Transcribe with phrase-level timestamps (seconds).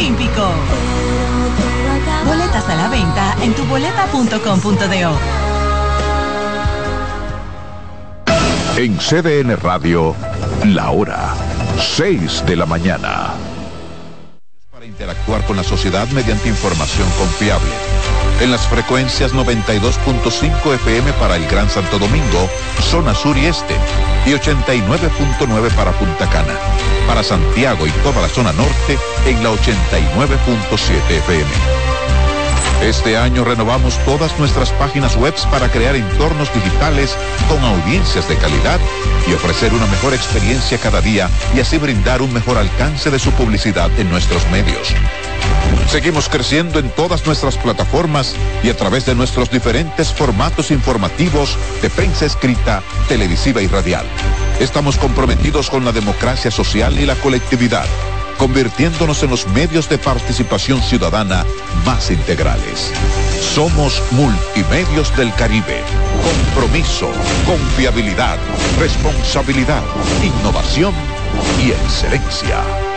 [0.00, 0.48] olímpico.
[2.26, 5.18] Boletas a la venta en tuboleta.com.do.
[8.76, 10.14] En CDN Radio,
[10.64, 11.34] la hora
[11.78, 13.34] 6 de la mañana.
[14.70, 17.70] Para interactuar con la sociedad mediante información confiable.
[18.40, 22.48] En las frecuencias 92.5 FM para el Gran Santo Domingo,
[22.80, 23.74] zona sur y este,
[24.24, 26.58] y 89.9 para Punta Cana.
[27.06, 31.99] Para Santiago y toda la zona norte en la 89.7 FM.
[32.82, 37.14] Este año renovamos todas nuestras páginas web para crear entornos digitales
[37.46, 38.80] con audiencias de calidad
[39.28, 43.32] y ofrecer una mejor experiencia cada día y así brindar un mejor alcance de su
[43.32, 44.94] publicidad en nuestros medios.
[45.88, 51.90] Seguimos creciendo en todas nuestras plataformas y a través de nuestros diferentes formatos informativos de
[51.90, 54.06] prensa escrita, televisiva y radial.
[54.58, 57.86] Estamos comprometidos con la democracia social y la colectividad
[58.40, 61.44] convirtiéndonos en los medios de participación ciudadana
[61.84, 62.90] más integrales.
[63.54, 65.82] Somos Multimedios del Caribe.
[66.54, 67.10] Compromiso,
[67.44, 68.38] confiabilidad,
[68.78, 69.82] responsabilidad,
[70.24, 70.94] innovación
[71.62, 72.89] y excelencia.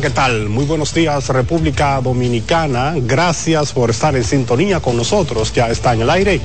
[0.00, 0.48] ¿Qué tal?
[0.48, 2.94] Muy buenos días, República Dominicana.
[2.96, 5.52] Gracias por estar en sintonía con nosotros.
[5.52, 6.40] Ya está en el aire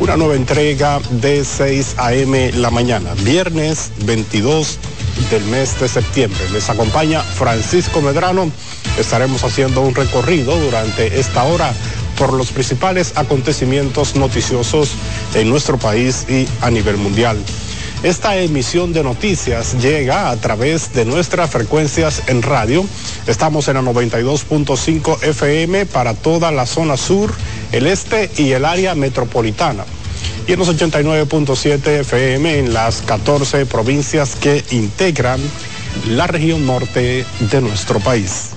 [0.00, 2.52] una nueva entrega de 6 a.m.
[2.52, 4.78] la mañana, viernes 22
[5.30, 6.40] del mes de septiembre.
[6.52, 8.50] Les acompaña Francisco Medrano.
[8.98, 11.72] Estaremos haciendo un recorrido durante esta hora
[12.18, 14.90] por los principales acontecimientos noticiosos
[15.34, 17.38] en nuestro país y a nivel mundial.
[18.02, 22.86] Esta emisión de noticias llega a través de nuestras frecuencias en radio.
[23.26, 27.30] Estamos en la 92.5 FM para toda la zona sur,
[27.72, 29.84] el este y el área metropolitana.
[30.46, 35.40] Y en los 89.7 FM en las 14 provincias que integran
[36.08, 38.49] la región norte de nuestro país.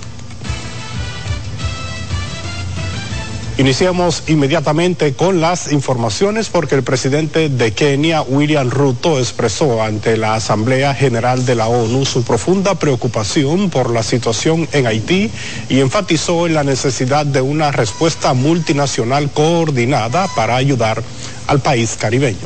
[3.56, 10.34] Iniciamos inmediatamente con las informaciones porque el presidente de Kenia, William Ruto, expresó ante la
[10.34, 15.30] Asamblea General de la ONU su profunda preocupación por la situación en Haití
[15.70, 21.04] y enfatizó en la necesidad de una respuesta multinacional coordinada para ayudar
[21.46, 22.40] al país caribeño.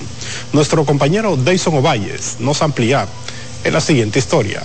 [0.51, 3.07] Nuestro compañero Dayson Ovalles nos amplía
[3.63, 4.61] en la siguiente historia.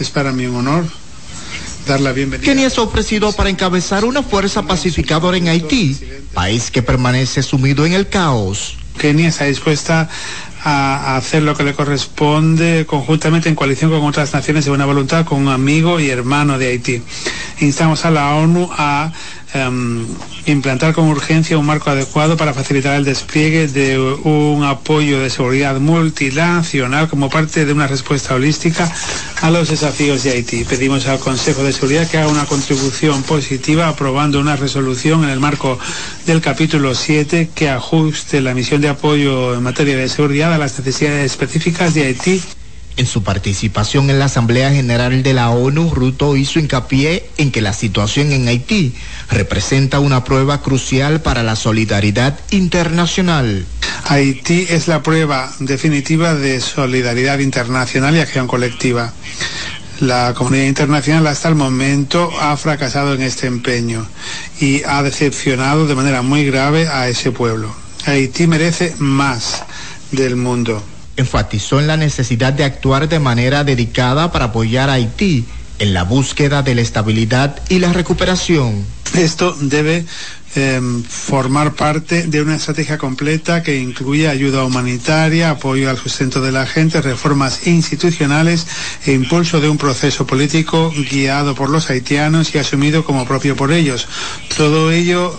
[0.00, 1.01] Es para un honor
[1.86, 2.44] dar la bienvenida.
[2.44, 5.98] Kenia se ha ofrecido para encabezar una fuerza pacificadora en Haití,
[6.34, 8.76] país que permanece sumido en el caos.
[8.98, 10.08] Kenia está dispuesta
[10.64, 15.24] a hacer lo que le corresponde conjuntamente en coalición con otras naciones de buena voluntad,
[15.24, 17.02] con un amigo y hermano de Haití.
[17.60, 19.12] Instamos a la ONU a
[19.54, 20.06] um,
[20.46, 25.78] implantar con urgencia un marco adecuado para facilitar el despliegue de un apoyo de seguridad
[25.78, 28.92] multinacional como parte de una respuesta holística
[29.40, 30.64] a los desafíos de Haití.
[30.64, 35.40] Pedimos al Consejo de Seguridad que haga una contribución positiva aprobando una resolución en el
[35.40, 35.78] marco
[36.26, 40.78] del capítulo 7 que ajuste la misión de apoyo en materia de seguridad a las
[40.78, 42.42] necesidades específicas de Haití
[42.96, 47.62] en su participación en la Asamblea General de la ONU, Ruto hizo hincapié en que
[47.62, 48.94] la situación en Haití
[49.30, 53.64] representa una prueba crucial para la solidaridad internacional.
[54.04, 59.12] Haití es la prueba definitiva de solidaridad internacional y acción colectiva.
[60.00, 64.06] La comunidad internacional hasta el momento ha fracasado en este empeño
[64.60, 67.74] y ha decepcionado de manera muy grave a ese pueblo.
[68.04, 69.62] Haití merece más
[70.10, 70.82] del mundo
[71.16, 75.44] enfatizó en la necesidad de actuar de manera dedicada para apoyar a Haití
[75.78, 78.84] en la búsqueda de la estabilidad y la recuperación.
[79.14, 80.06] Esto debe
[80.54, 86.52] eh, formar parte de una estrategia completa que incluye ayuda humanitaria, apoyo al sustento de
[86.52, 88.66] la gente, reformas institucionales
[89.04, 93.72] e impulso de un proceso político guiado por los haitianos y asumido como propio por
[93.72, 94.06] ellos.
[94.56, 95.36] Todo ello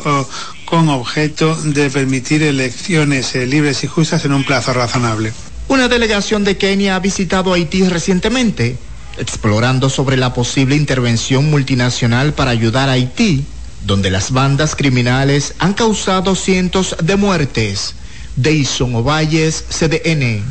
[0.65, 5.31] con objeto de permitir elecciones eh, libres y justas en un plazo razonable.
[5.67, 8.77] Una delegación de Kenia ha visitado Haití recientemente,
[9.17, 13.45] explorando sobre la posible intervención multinacional para ayudar a Haití,
[13.85, 17.95] donde las bandas criminales han causado cientos de muertes.
[18.35, 20.43] Deison Ovalles, CDN.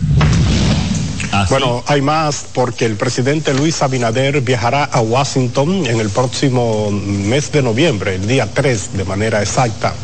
[1.49, 7.51] Bueno, hay más porque el presidente Luis Abinader viajará a Washington en el próximo mes
[7.53, 9.95] de noviembre, el día 3 de manera exacta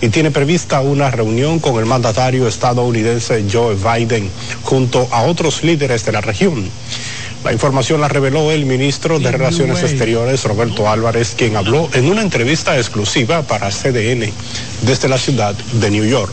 [0.00, 4.30] y tiene prevista una reunión con el mandatario estadounidense Joe Biden
[4.62, 6.70] junto a otros líderes de la región.
[7.44, 12.22] La información la reveló el ministro de Relaciones Exteriores, Roberto Álvarez, quien habló en una
[12.22, 14.32] entrevista exclusiva para CDN
[14.82, 16.32] desde la ciudad de New York.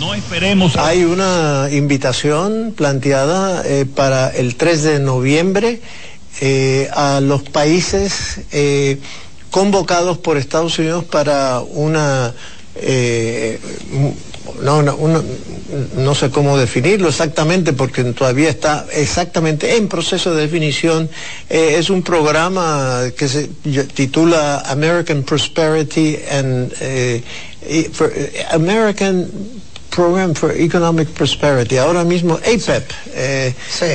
[0.00, 0.76] No esperemos.
[0.76, 5.80] Hay una invitación planteada eh, para el 3 de noviembre
[6.40, 8.98] eh, a los países eh,
[9.50, 12.34] convocados por Estados Unidos para una
[14.62, 14.96] no, no,
[15.96, 21.08] no sé cómo definirlo exactamente porque todavía está exactamente en proceso de definición.
[21.48, 23.48] Eh, es un programa que se
[23.94, 27.22] titula American Prosperity and eh,
[27.62, 27.90] eh,
[28.50, 29.28] American
[29.90, 33.54] Program for Economic Prosperity, ahora mismo APEP, e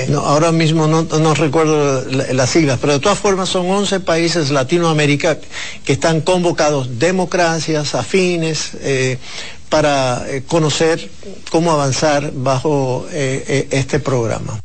[0.09, 4.49] no, ahora mismo no, no recuerdo las siglas, pero de todas formas son 11 países
[4.49, 5.37] Latinoamérica
[5.85, 8.71] que están convocados, democracias, afines,
[9.71, 11.09] para eh, conocer
[11.49, 14.59] cómo avanzar bajo eh, eh, este programa.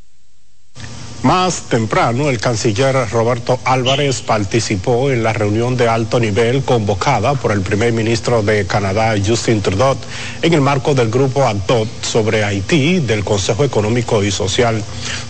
[1.23, 7.53] Más temprano, el canciller Roberto Álvarez participó en la reunión de alto nivel convocada por
[7.53, 9.97] el primer ministro de Canadá, Justin Trudeau,
[10.43, 14.83] en el marco del grupo ACDOT sobre Haití del Consejo Económico y Social,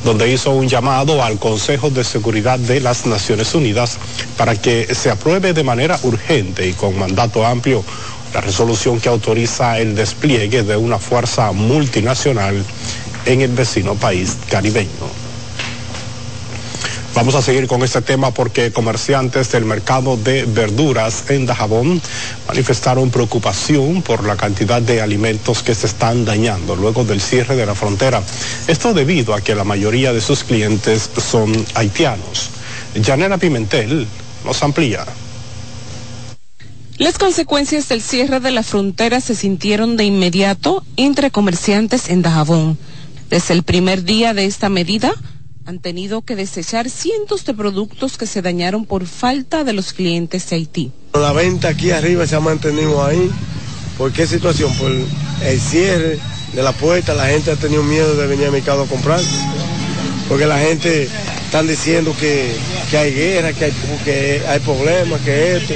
[0.04, 3.96] donde hizo un llamado al Consejo de Seguridad de las Naciones Unidas
[4.36, 7.82] para que se apruebe de manera urgente y con mandato amplio
[8.34, 12.62] la resolución que autoriza el despliegue de una fuerza multinacional
[13.24, 15.25] en el vecino país caribeño.
[17.16, 22.02] Vamos a seguir con este tema porque comerciantes del mercado de verduras en Dajabón
[22.46, 27.64] manifestaron preocupación por la cantidad de alimentos que se están dañando luego del cierre de
[27.64, 28.22] la frontera.
[28.66, 32.50] Esto debido a que la mayoría de sus clientes son haitianos.
[33.02, 34.06] Janela Pimentel
[34.44, 35.06] nos amplía.
[36.98, 42.76] Las consecuencias del cierre de la frontera se sintieron de inmediato entre comerciantes en Dajabón.
[43.30, 45.14] Desde el primer día de esta medida,
[45.66, 50.48] han tenido que desechar cientos de productos que se dañaron por falta de los clientes
[50.48, 50.92] de Haití.
[51.12, 53.30] La venta aquí arriba se ha mantenido ahí.
[53.98, 54.72] ¿Por qué situación?
[54.78, 56.20] Por el cierre
[56.54, 59.20] de la puerta, la gente ha tenido miedo de venir al mercado a comprar.
[60.28, 61.08] Porque la gente
[61.44, 62.54] están diciendo que,
[62.96, 63.72] hay guerra, que hay,
[64.04, 65.74] que hay problemas, que esto.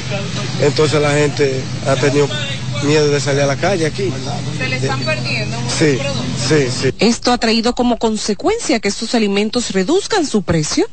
[0.61, 2.29] Entonces la gente ha tenido
[2.85, 4.13] miedo de salir a la calle aquí.
[4.59, 5.99] ¿Se le están perdiendo sí,
[6.49, 6.95] sí, sí.
[6.99, 10.87] Esto ha traído como consecuencia que estos alimentos reduzcan su precio.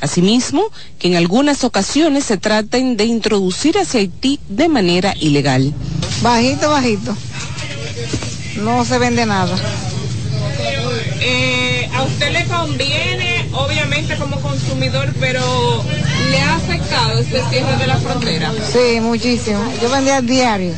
[0.00, 0.62] Asimismo,
[0.98, 5.74] que en algunas ocasiones se traten de introducir hacia Haití de manera ilegal.
[6.22, 7.14] Bajito, bajito.
[8.56, 9.54] No se vende nada.
[11.20, 15.84] Eh, ¿A usted le conviene, obviamente como consumidor, pero
[16.30, 18.52] le ha afectado este cierre de la frontera?
[18.72, 19.60] Sí, muchísimo.
[19.82, 20.74] Yo vendía diario.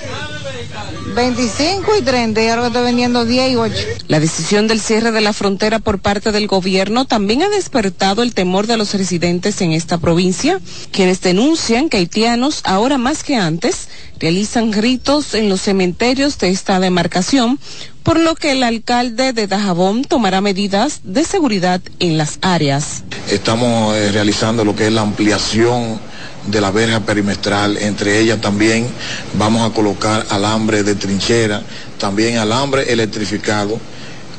[1.15, 3.75] 25 y 30 y ahora estoy vendiendo 10 y 8.
[4.09, 8.35] La decisión del cierre de la frontera por parte del gobierno también ha despertado el
[8.35, 10.61] temor de los residentes en esta provincia,
[10.91, 13.89] quienes denuncian que haitianos, ahora más que antes,
[14.19, 17.59] realizan ritos en los cementerios de esta demarcación,
[18.03, 23.05] por lo que el alcalde de Dajabón tomará medidas de seguridad en las áreas.
[23.29, 26.01] Estamos eh, realizando lo que es la ampliación
[26.47, 28.87] de la verja perimetral, entre ellas también
[29.35, 31.63] vamos a colocar alambre de trinchera,
[31.99, 33.79] también alambre electrificado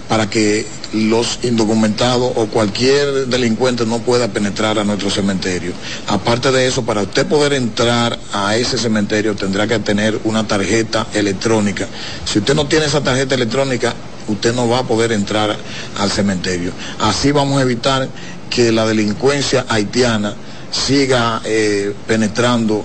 [0.09, 5.71] para que los indocumentados o cualquier delincuente no pueda penetrar a nuestro cementerio.
[6.07, 11.07] Aparte de eso, para usted poder entrar a ese cementerio tendrá que tener una tarjeta
[11.13, 11.87] electrónica.
[12.25, 13.93] Si usted no tiene esa tarjeta electrónica,
[14.27, 15.57] usted no va a poder entrar
[15.97, 16.71] al cementerio.
[16.99, 18.07] Así vamos a evitar
[18.49, 20.35] que la delincuencia haitiana
[20.73, 22.83] siga eh, penetrando.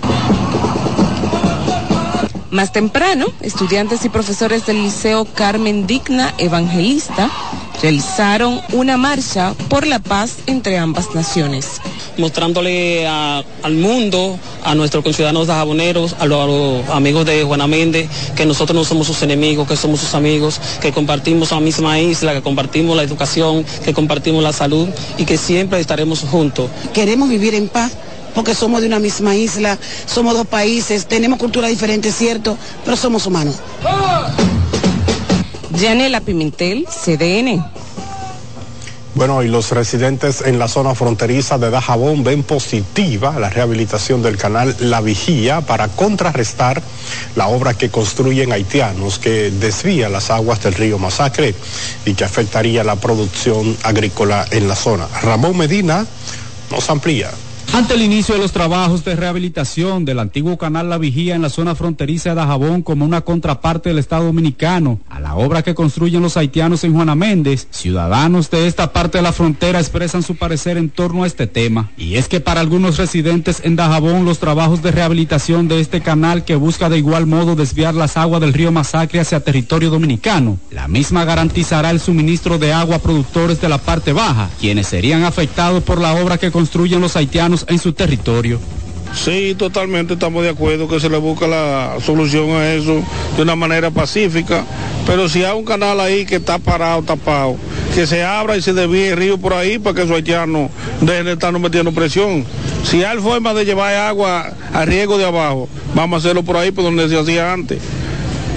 [2.51, 7.29] Más temprano, estudiantes y profesores del Liceo Carmen Digna Evangelista
[7.83, 11.81] realizaron una marcha por la paz entre ambas naciones.
[12.17, 18.75] Mostrándole al mundo, a nuestros conciudadanos jaboneros, a, los, amigos de Juana Méndez, que nosotros
[18.75, 22.97] no somos sus enemigos, que somos sus amigos, que compartimos la misma isla, que compartimos
[22.97, 26.69] la educación, que compartimos la salud y que siempre estaremos juntos.
[26.93, 27.93] Queremos vivir en paz
[28.35, 33.27] porque somos de una misma isla, somos dos países, tenemos culturas diferentes, cierto, pero somos
[33.27, 33.57] humanos.
[35.81, 37.65] Yanela Pimentel, CDN.
[39.15, 44.37] Bueno, y los residentes en la zona fronteriza de Dajabón ven positiva la rehabilitación del
[44.37, 46.83] canal La Vigía para contrarrestar
[47.37, 51.55] la obra que construyen haitianos que desvía las aguas del río Masacre
[52.05, 55.07] y que afectaría la producción agrícola en la zona.
[55.23, 56.07] Ramón Medina
[56.71, 57.31] nos amplía.
[57.75, 61.51] Ante el inicio de los trabajos de rehabilitación del antiguo canal La Vigía en la
[61.51, 66.23] zona fronteriza de Dajabón como una contraparte del Estado Dominicano a la obra que construyen
[66.23, 70.77] los haitianos en Juana Méndez, ciudadanos de esta parte de la frontera expresan su parecer
[70.77, 71.91] en torno a este tema.
[71.97, 76.45] Y es que para algunos residentes en Dajabón los trabajos de rehabilitación de este canal
[76.45, 80.89] que busca de igual modo desviar las aguas del río Masacre hacia territorio dominicano, la
[80.89, 85.83] misma garantizará el suministro de agua a productores de la parte baja, quienes serían afectados
[85.85, 88.59] por la obra que construyen los haitianos en su territorio.
[89.15, 93.03] Sí, totalmente estamos de acuerdo que se le busca la solución a eso
[93.37, 94.65] de una manera pacífica,
[95.07, 97.57] pero si hay un canal ahí que está parado, tapado,
[97.95, 101.25] que se abra y se desvíe el río por ahí para que esos haitianos dejen
[101.25, 102.45] de estarnos metiendo presión.
[102.85, 106.71] Si hay forma de llevar agua a riego de abajo, vamos a hacerlo por ahí,
[106.71, 107.81] por donde se hacía antes.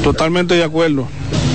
[0.04, 1.08] Totalmente de acuerdo.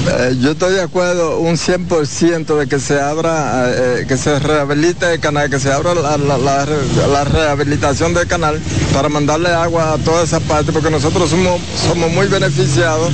[0.09, 5.15] Eh, yo estoy de acuerdo un 100% de que se abra, eh, que se rehabilite
[5.15, 8.61] el canal, que se abra la, rehabilitación del canal
[8.93, 11.61] para mandarle agua a toda esa parte, porque nosotros somos,
[12.13, 13.13] muy beneficiados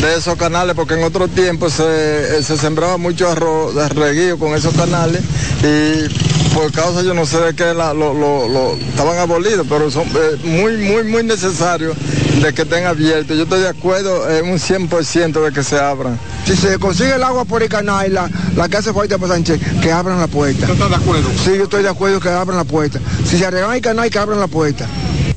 [0.00, 4.74] de esos canales, porque en otro tiempo se, se sembraba mucho arroz reguío con esos
[4.74, 5.22] canales
[5.62, 10.76] y por causa yo no sé de qué lo, estaban abolidos, pero son eh, muy,
[10.78, 11.96] muy, muy necesarios
[12.40, 13.36] de que estén abiertos.
[13.36, 16.18] Yo estoy de acuerdo en un 100% de que se abran.
[16.46, 19.60] Si se consigue el agua por el canal, la, la que hace falta por Sánchez,
[19.80, 20.66] que abran la puerta.
[20.70, 21.30] ¿Estás de acuerdo?
[21.44, 23.00] Sí, yo estoy de acuerdo que abran la puerta.
[23.24, 24.86] Si se arreglan el canal, que abran la puerta.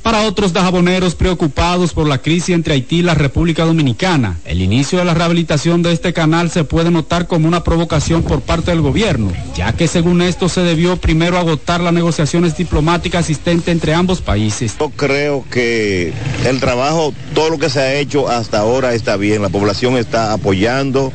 [0.07, 4.99] Para otros dajaboneros preocupados por la crisis entre Haití y la República Dominicana, el inicio
[4.99, 8.79] de la rehabilitación de este canal se puede notar como una provocación por parte del
[8.79, 14.21] gobierno, ya que según esto se debió primero agotar las negociaciones diplomáticas existentes entre ambos
[14.21, 14.77] países.
[14.79, 16.13] Yo creo que
[16.45, 20.31] el trabajo, todo lo que se ha hecho hasta ahora está bien, la población está
[20.31, 21.11] apoyando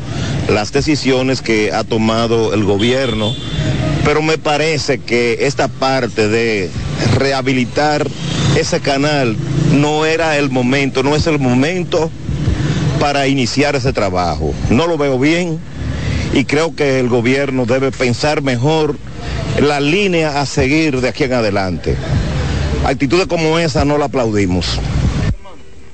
[0.51, 3.35] las decisiones que ha tomado el gobierno,
[4.05, 6.69] pero me parece que esta parte de
[7.17, 8.07] rehabilitar
[8.57, 9.37] ese canal
[9.73, 12.11] no era el momento, no es el momento
[13.01, 14.55] para iniciar ese trabajo.
[14.71, 15.59] No lo veo bien
[16.33, 18.97] y creo que el gobierno debe pensar mejor
[19.61, 21.97] la línea a seguir de aquí en adelante.
[22.85, 24.79] Actitudes como esa no la aplaudimos.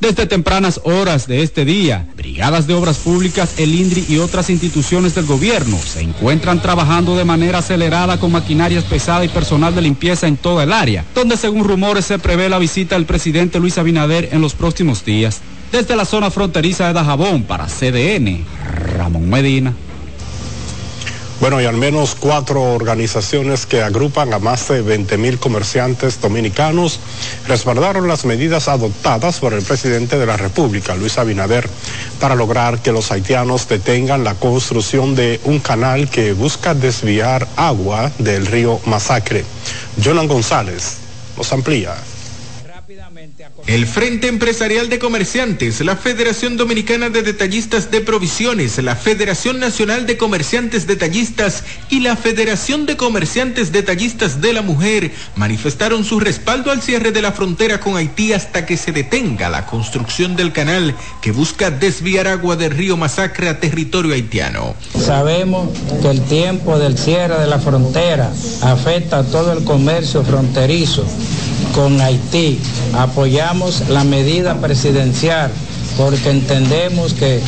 [0.01, 5.17] Desde tempranas horas de este día, brigadas de obras públicas, el INDRI y otras instituciones
[5.17, 10.29] del gobierno se encuentran trabajando de manera acelerada con maquinarias pesadas y personal de limpieza
[10.29, 14.29] en toda el área, donde según rumores se prevé la visita del presidente Luis Abinader
[14.31, 15.41] en los próximos días.
[15.73, 18.45] Desde la zona fronteriza de Dajabón para CDN,
[18.97, 19.75] Ramón Medina.
[21.41, 26.99] Bueno, y al menos cuatro organizaciones que agrupan a más de 20 mil comerciantes dominicanos
[27.47, 31.71] respaldaron las medidas adoptadas por el presidente de la República, Luis Abinader,
[32.19, 38.11] para lograr que los haitianos detengan la construcción de un canal que busca desviar agua
[38.19, 39.45] del río Masacre.
[40.03, 40.97] Jonan González
[41.37, 41.95] nos amplía.
[43.67, 50.07] El Frente Empresarial de Comerciantes, la Federación Dominicana de Detallistas de Provisiones, la Federación Nacional
[50.07, 56.71] de Comerciantes Detallistas y la Federación de Comerciantes Detallistas de la Mujer manifestaron su respaldo
[56.71, 60.95] al cierre de la frontera con Haití hasta que se detenga la construcción del canal
[61.21, 64.77] que busca desviar agua del río Masacre a territorio haitiano.
[64.99, 71.05] Sabemos que el tiempo del cierre de la frontera afecta a todo el comercio fronterizo
[71.75, 72.59] con Haití.
[72.95, 75.51] Apoyamos la medida presidencial
[75.97, 77.41] porque entendemos que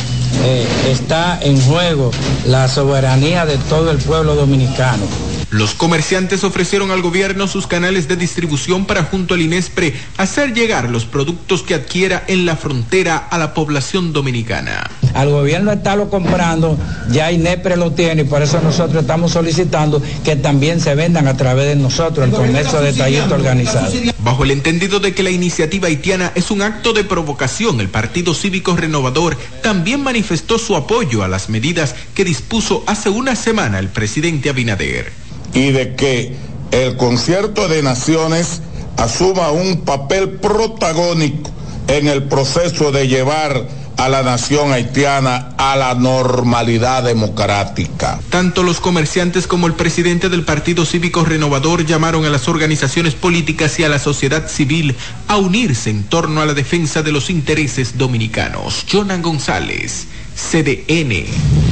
[0.43, 2.11] eh, está en juego
[2.45, 5.03] la soberanía de todo el pueblo dominicano.
[5.49, 10.89] Los comerciantes ofrecieron al gobierno sus canales de distribución para junto al INESPRE hacer llegar
[10.89, 14.89] los productos que adquiera en la frontera a la población dominicana.
[15.13, 16.77] Al gobierno estarlo comprando,
[17.09, 21.37] ya INESPRE lo tiene y por eso nosotros estamos solicitando que también se vendan a
[21.37, 23.91] través de nosotros el comercio detallista organizado.
[24.19, 28.33] Bajo el entendido de que la iniciativa haitiana es un acto de provocación, el Partido
[28.33, 33.89] Cívico Renovador también manifestó su apoyo a las medidas que dispuso hace una semana el
[33.89, 35.11] presidente Abinader
[35.53, 36.35] y de que
[36.71, 38.61] el concierto de naciones
[38.97, 41.49] asuma un papel protagónico
[41.87, 43.67] en el proceso de llevar
[43.97, 48.19] a la nación haitiana a la normalidad democrática.
[48.29, 53.79] Tanto los comerciantes como el presidente del Partido Cívico Renovador llamaron a las organizaciones políticas
[53.79, 54.95] y a la sociedad civil
[55.27, 58.85] a unirse en torno a la defensa de los intereses dominicanos.
[58.91, 61.70] Jonan González, CDN.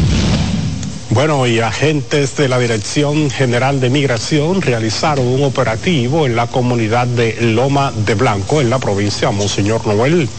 [1.12, 7.08] Bueno, y agentes de la Dirección General de Migración realizaron un operativo en la comunidad
[7.08, 10.30] de Loma de Blanco, en la provincia Monseñor Noel,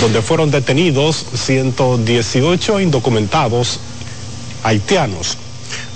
[0.00, 3.78] donde fueron detenidos 118 indocumentados
[4.64, 5.38] haitianos.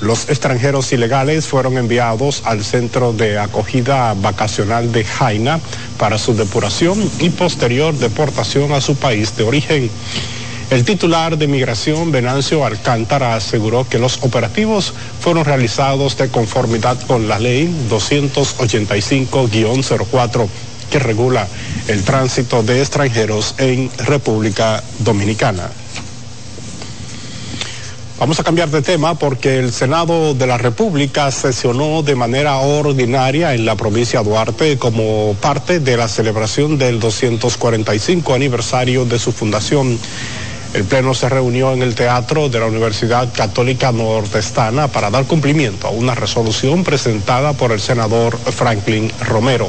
[0.00, 5.58] Los extranjeros ilegales fueron enviados al centro de acogida vacacional de Jaina
[5.99, 9.90] para su depuración y posterior deportación a su país de origen.
[10.70, 17.26] El titular de Migración, Venancio Alcántara, aseguró que los operativos fueron realizados de conformidad con
[17.26, 20.48] la ley 285-04
[20.88, 21.48] que regula
[21.88, 25.68] el tránsito de extranjeros en República Dominicana.
[28.20, 33.54] Vamos a cambiar de tema porque el Senado de la República sesionó de manera ordinaria
[33.54, 39.32] en la provincia de Duarte como parte de la celebración del 245 aniversario de su
[39.32, 39.98] fundación.
[40.72, 45.88] El Pleno se reunió en el Teatro de la Universidad Católica Nordestana para dar cumplimiento
[45.88, 49.68] a una resolución presentada por el senador Franklin Romero.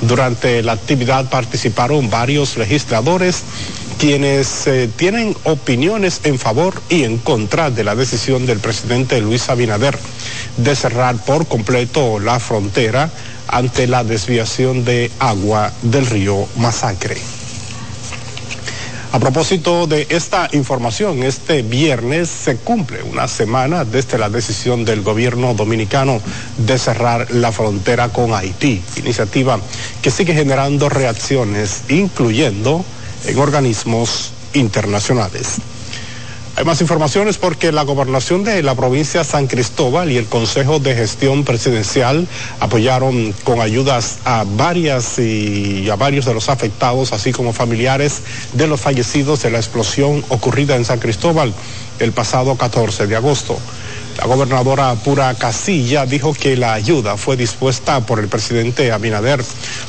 [0.00, 3.42] Durante la actividad participaron varios legisladores
[3.98, 9.50] quienes eh, tienen opiniones en favor y en contra de la decisión del presidente Luis
[9.50, 9.98] Abinader
[10.56, 13.10] de cerrar por completo la frontera
[13.48, 17.20] ante la desviación de agua del río Masacre.
[19.12, 25.02] A propósito de esta información, este viernes se cumple una semana desde la decisión del
[25.02, 26.18] gobierno dominicano
[26.56, 29.60] de cerrar la frontera con Haití, iniciativa
[30.00, 32.86] que sigue generando reacciones, incluyendo
[33.26, 35.58] en organismos internacionales.
[36.54, 40.94] Hay más informaciones porque la gobernación de la provincia San Cristóbal y el Consejo de
[40.94, 42.28] Gestión Presidencial
[42.60, 48.20] apoyaron con ayudas a varias y a varios de los afectados, así como familiares
[48.52, 51.54] de los fallecidos de la explosión ocurrida en San Cristóbal
[52.00, 53.58] el pasado 14 de agosto.
[54.18, 59.42] La gobernadora Pura Casilla dijo que la ayuda fue dispuesta por el presidente Abinader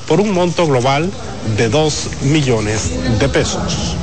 [0.07, 1.11] por un monto global
[1.57, 3.97] de 2 millones de pesos.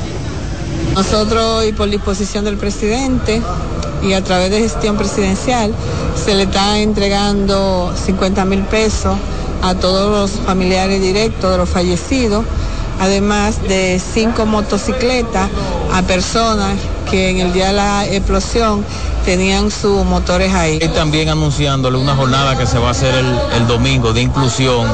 [0.95, 3.41] Nosotros y por disposición del presidente
[4.03, 5.73] y a través de gestión presidencial
[6.23, 9.17] se le está entregando 50 mil pesos
[9.63, 12.45] a todos los familiares directos de los fallecidos,
[12.99, 15.49] además de cinco motocicletas
[15.93, 16.77] a personas
[17.11, 18.85] que en el día de la explosión
[19.25, 20.79] tenían sus motores ahí.
[20.81, 24.87] Y también anunciándole una jornada que se va a hacer el, el domingo de inclusión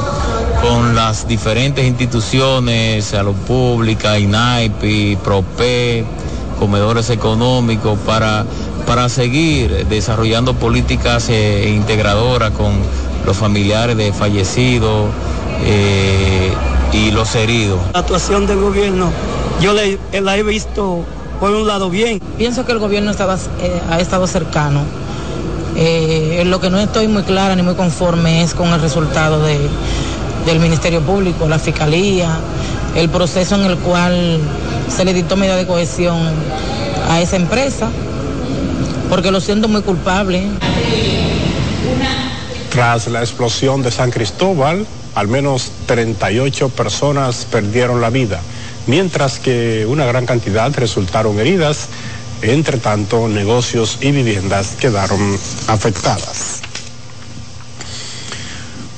[0.61, 6.05] con las diferentes instituciones, salud pública, INAIPI, PROPE,
[6.59, 8.45] comedores económicos, para,
[8.85, 12.73] para seguir desarrollando políticas eh, integradoras con
[13.25, 15.09] los familiares de fallecidos
[15.63, 16.51] eh,
[16.93, 17.79] y los heridos.
[17.93, 19.11] La actuación del gobierno,
[19.61, 21.03] yo le, la he visto
[21.39, 22.19] por un lado bien.
[22.37, 24.81] Pienso que el gobierno estaba, eh, ha estado cercano.
[25.75, 29.59] Eh, lo que no estoy muy clara ni muy conforme es con el resultado de,
[30.47, 32.39] del Ministerio Público, la Fiscalía,
[32.95, 34.39] el proceso en el cual
[34.87, 36.17] se le dictó medida de cohesión
[37.09, 37.89] a esa empresa,
[39.09, 40.47] porque lo siento muy culpable.
[42.71, 48.39] Tras la explosión de San Cristóbal, al menos 38 personas perdieron la vida,
[48.87, 51.89] mientras que una gran cantidad resultaron heridas.
[52.41, 56.56] Entre tanto, negocios y viviendas quedaron afectadas.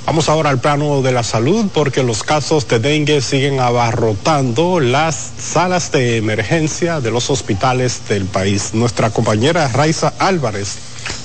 [0.09, 5.33] Vamos ahora al plano de la salud porque los casos de dengue siguen abarrotando las
[5.37, 8.73] salas de emergencia de los hospitales del país.
[8.73, 10.79] Nuestra compañera Raiza Álvarez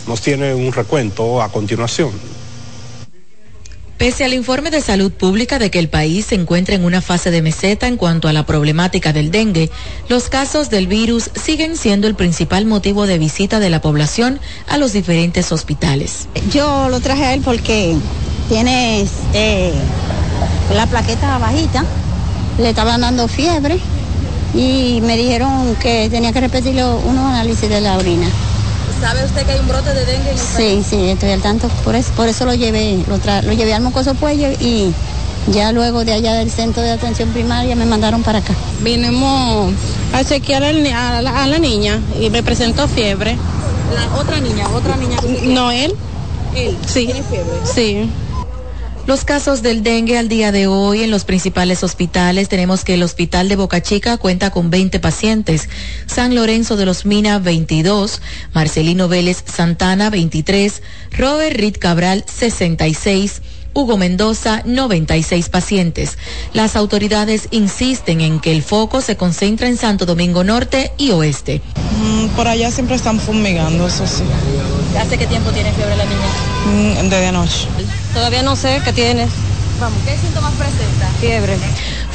[0.06, 2.10] nos tiene un recuento a continuación.
[3.96, 7.30] Pese al informe de salud pública de que el país se encuentra en una fase
[7.30, 9.70] de meseta en cuanto a la problemática del dengue,
[10.10, 14.76] los casos del virus siguen siendo el principal motivo de visita de la población a
[14.76, 16.28] los diferentes hospitales.
[16.50, 17.96] Yo lo traje a él porque
[18.48, 19.72] tiene eh,
[20.74, 21.84] la plaqueta bajita,
[22.58, 23.78] le estaban dando fiebre
[24.54, 28.28] y me dijeron que tenía que repetir unos análisis de la orina.
[29.00, 30.86] ¿Sabe usted que hay un brote de dengue en el Sí, país?
[30.88, 33.82] sí, estoy al tanto, por eso, por eso lo llevé, lo, tra- lo llevé al
[33.82, 34.92] Mocoso Puello y
[35.52, 38.54] ya luego de allá del centro de atención primaria me mandaron para acá.
[38.80, 39.72] Vinimos
[40.14, 43.36] a chequear al ni- a la, a la niña y me presentó fiebre.
[43.94, 45.18] La otra niña, otra niña.
[45.42, 45.94] No, él.
[46.54, 47.04] Él Sí.
[47.06, 47.52] tiene fiebre.
[47.74, 48.10] Sí.
[49.06, 53.02] Los casos del dengue al día de hoy en los principales hospitales tenemos que el
[53.02, 55.68] hospital de Boca Chica cuenta con 20 pacientes,
[56.06, 58.22] San Lorenzo de los Mina 22,
[58.54, 63.42] Marcelino Vélez Santana 23, Robert Reed Cabral 66,
[63.74, 66.16] Hugo Mendoza 96 pacientes.
[66.54, 71.60] Las autoridades insisten en que el foco se concentra en Santo Domingo Norte y Oeste.
[72.00, 74.24] Mm, por allá siempre están fumigando, eso sí.
[74.98, 77.02] ¿Hace qué tiempo tiene fiebre la niña?
[77.02, 77.68] Mm, desde anoche.
[78.14, 79.26] Todavía no sé qué tiene.
[79.80, 81.08] Vamos, ¿qué síntomas presenta?
[81.20, 81.56] Fiebre.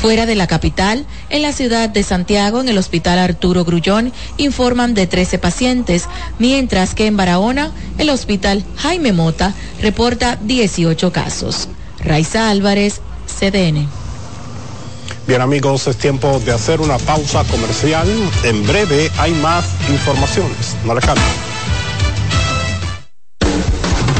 [0.01, 4.93] Fuera de la capital, en la ciudad de Santiago, en el Hospital Arturo Grullón, informan
[4.93, 6.07] de 13 pacientes,
[6.39, 11.67] mientras que en Barahona, el Hospital Jaime Mota reporta 18 casos.
[11.99, 13.89] Raiza Álvarez, CDN.
[15.27, 18.07] Bien amigos, es tiempo de hacer una pausa comercial.
[18.43, 20.77] En breve hay más informaciones.
[20.85, 21.48] No le cambien.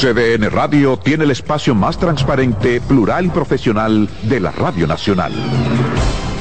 [0.02, 5.32] CDN Radio tiene el espacio más transparente, plural y profesional de la Radio Nacional.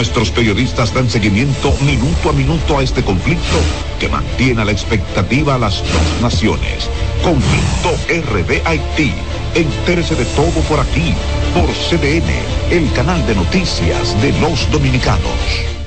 [0.00, 3.60] Nuestros periodistas dan seguimiento minuto a minuto a este conflicto
[3.98, 6.88] que mantiene a la expectativa a las dos naciones.
[7.22, 9.12] Conflicto RD Haití.
[9.54, 11.12] Entérese de todo por aquí,
[11.52, 12.32] por CDN,
[12.70, 15.79] el canal de noticias de los dominicanos.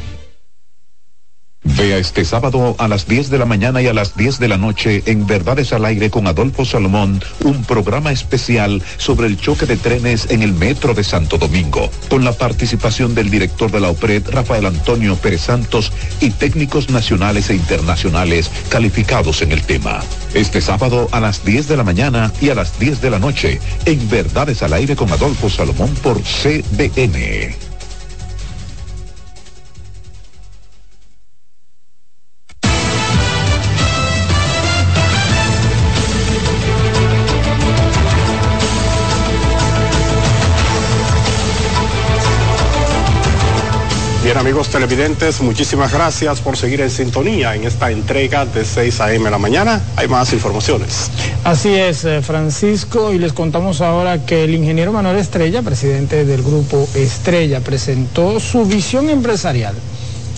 [1.83, 4.57] Vea este sábado a las 10 de la mañana y a las 10 de la
[4.57, 9.75] noche en Verdades al Aire con Adolfo Salomón, un programa especial sobre el choque de
[9.75, 14.29] trenes en el metro de Santo Domingo, con la participación del director de la OPRED,
[14.29, 15.91] Rafael Antonio Pérez Santos,
[16.21, 19.99] y técnicos nacionales e internacionales calificados en el tema.
[20.33, 23.59] Este sábado a las 10 de la mañana y a las 10 de la noche
[23.83, 27.62] en Verdades al Aire con Adolfo Salomón por CDN.
[44.43, 49.23] Amigos televidentes, muchísimas gracias por seguir en sintonía en esta entrega de 6 a.m.
[49.23, 49.81] de la mañana.
[49.95, 51.09] Hay más informaciones.
[51.45, 56.43] Así es, eh, Francisco, y les contamos ahora que el ingeniero Manuel Estrella, presidente del
[56.43, 59.75] grupo Estrella, presentó su visión empresarial,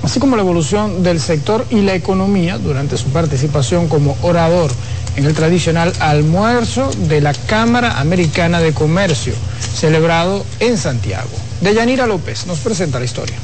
[0.04, 4.70] así como la evolución del sector y la economía durante su participación como orador
[5.16, 9.34] en el tradicional almuerzo de la Cámara Americana de Comercio,
[9.74, 11.32] celebrado en Santiago.
[11.62, 13.36] Deyanira López nos presenta la historia.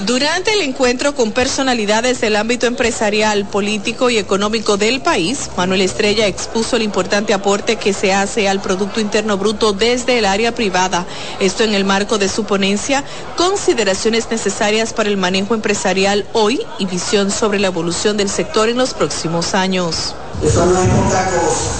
[0.00, 6.26] Durante el encuentro con personalidades del ámbito empresarial, político y económico del país, Manuel Estrella
[6.26, 11.06] expuso el importante aporte que se hace al Producto Interno Bruto desde el área privada.
[11.40, 13.04] Esto en el marco de su ponencia,
[13.38, 18.76] consideraciones necesarias para el manejo empresarial hoy y visión sobre la evolución del sector en
[18.76, 20.14] los próximos años.
[20.44, 21.70] Eso no es poca cosa,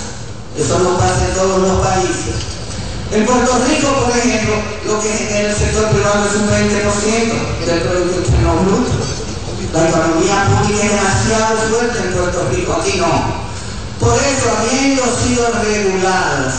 [0.57, 2.56] eso no pasa en todos los países.
[3.13, 7.81] En Puerto Rico, por ejemplo, lo que en el sector privado es un 20% del
[7.83, 8.93] Producto Interno Bruto.
[9.73, 13.47] La economía pública es demasiado fuerte en Puerto Rico, aquí no.
[14.01, 16.55] Por eso, habiendo sido regulados,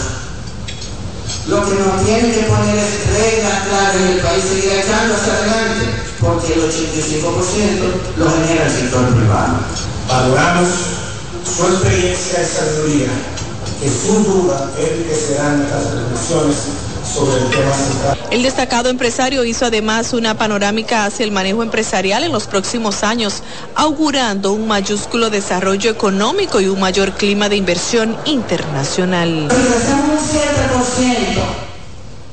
[1.47, 5.33] lo que nos tiene que poner es reglas claras y el país seguir echando hacia
[5.33, 5.85] adelante,
[6.19, 9.59] porque el 85% lo genera el sector privado.
[10.07, 10.69] Valoramos
[11.43, 13.36] su experiencia y sabiduría
[13.79, 16.57] que sin duda enriquecerán nuestras reflexiones
[17.13, 18.17] sobre el tema central.
[18.31, 23.43] El destacado empresario hizo además una panorámica hacia el manejo empresarial en los próximos años,
[23.75, 29.47] augurando un mayúsculo desarrollo económico y un mayor clima de inversión internacional.
[29.49, 30.17] Si un
[31.05, 31.43] 7%,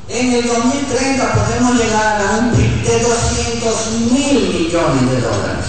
[0.08, 5.64] en el 2030 podemos llegar a un PIB de 200 mil millones de dólares.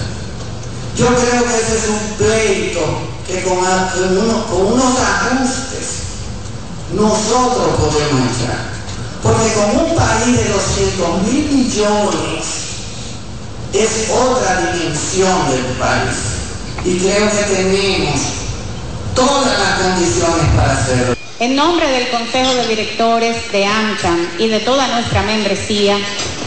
[0.97, 6.05] Yo creo que ese es un pleito que con, unos ajustes
[6.93, 8.75] nosotros podemos echar.
[9.23, 12.45] Porque con un país de 200 mil millones
[13.73, 16.15] es otra dimensión del país.
[16.85, 18.19] Y creo que tenemos
[19.15, 21.14] todas las condiciones para hacerlo.
[21.37, 25.97] En nombre del Consejo de Directores de AMCAM y de toda nuestra membresía,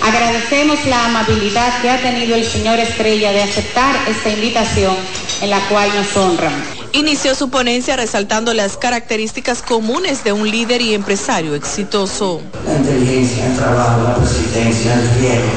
[0.02, 4.96] agradecemos la amabilidad que ha tenido el señor Estrella de aceptar esta invitación
[5.42, 6.54] en la cual nos honran.
[6.92, 12.40] Inició su ponencia resaltando las características comunes de un líder y empresario exitoso.
[12.64, 15.52] La inteligencia, el trabajo, la persistencia, el riesgo,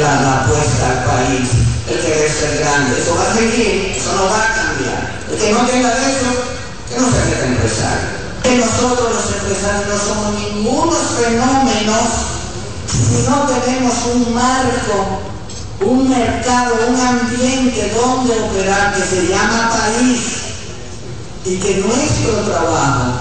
[0.00, 1.50] la, la apuesta al país,
[1.90, 3.00] el querer ser grande.
[3.00, 5.20] Eso va a seguir, eso no va a cambiar.
[5.32, 6.30] El que no tenga eso,
[6.88, 8.25] que no se haga empresario.
[8.46, 12.36] Que nosotros los empresarios no somos ningunos fenómenos
[12.86, 15.18] si no tenemos un marco,
[15.80, 20.20] un mercado, un ambiente donde operar que se llama país
[21.44, 23.14] y que nuestro trabajo,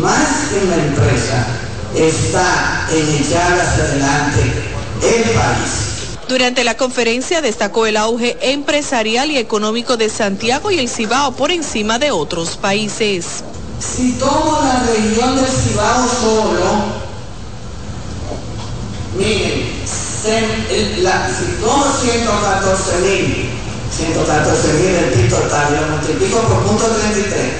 [0.00, 1.46] más que en la empresa,
[1.94, 4.40] está en echar hacia adelante
[5.00, 6.26] el país.
[6.28, 11.52] Durante la conferencia destacó el auge empresarial y económico de Santiago y el Cibao por
[11.52, 13.44] encima de otros países.
[13.82, 17.02] Si tomo la región del Cibao solo,
[19.18, 23.50] miren, si tomo 114 mil,
[23.94, 27.52] 114 mil el PIB total, lo multiplico por punto 33,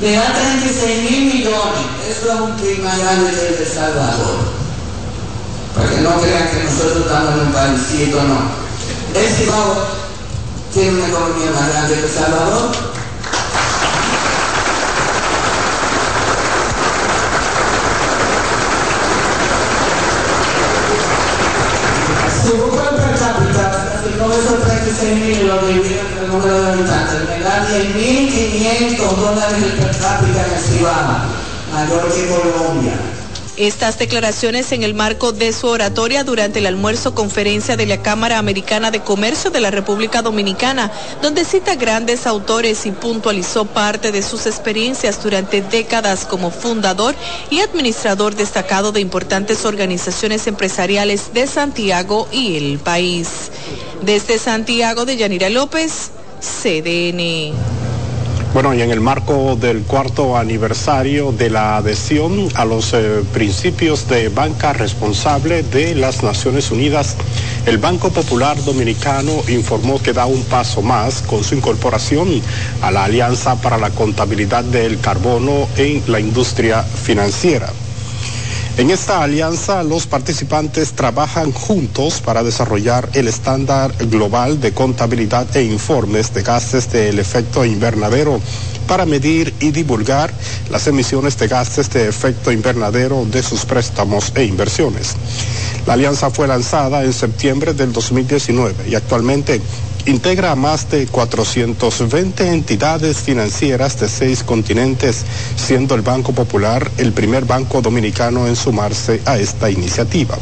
[0.00, 4.64] me da 36 mil millones, eso es un PIB más grande que el de Salvador.
[5.74, 8.38] Para que no crean que nosotros estamos en un paísito, no.
[9.14, 9.86] El Cibao
[10.72, 12.94] tiene una economía más grande que El Salvador,
[22.42, 23.16] Si busco el per
[24.18, 29.64] no esos 36 mil lo divido entre el número de habitantes, me da 10.500 dólares
[29.78, 31.18] per cápita en el Cibao,
[31.72, 33.13] mayor que Colombia.
[33.56, 38.38] Estas declaraciones en el marco de su oratoria durante el almuerzo conferencia de la Cámara
[38.38, 40.90] Americana de Comercio de la República Dominicana,
[41.22, 47.14] donde cita grandes autores y puntualizó parte de sus experiencias durante décadas como fundador
[47.48, 53.28] y administrador destacado de importantes organizaciones empresariales de Santiago y el país.
[54.02, 57.93] Desde Santiago de Yanira López, CDN.
[58.54, 64.06] Bueno, y en el marco del cuarto aniversario de la adhesión a los eh, principios
[64.06, 67.16] de banca responsable de las Naciones Unidas,
[67.66, 72.40] el Banco Popular Dominicano informó que da un paso más con su incorporación
[72.80, 77.72] a la Alianza para la Contabilidad del Carbono en la industria financiera.
[78.76, 85.62] En esta alianza, los participantes trabajan juntos para desarrollar el estándar global de contabilidad e
[85.62, 88.40] informes de gases del efecto invernadero
[88.88, 90.34] para medir y divulgar
[90.70, 95.14] las emisiones de gases de efecto invernadero de sus préstamos e inversiones.
[95.86, 99.60] La alianza fue lanzada en septiembre del 2019 y actualmente
[100.06, 105.24] integra a más de 420 entidades financieras de seis continentes,
[105.56, 110.36] siendo el Banco Popular el primer banco dominicano en sumarse a esta iniciativa.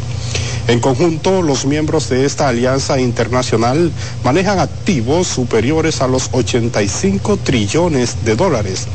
[0.69, 3.91] En conjunto, los miembros de esta alianza internacional
[4.25, 8.87] manejan activos superiores a los 85 trillones de dólares.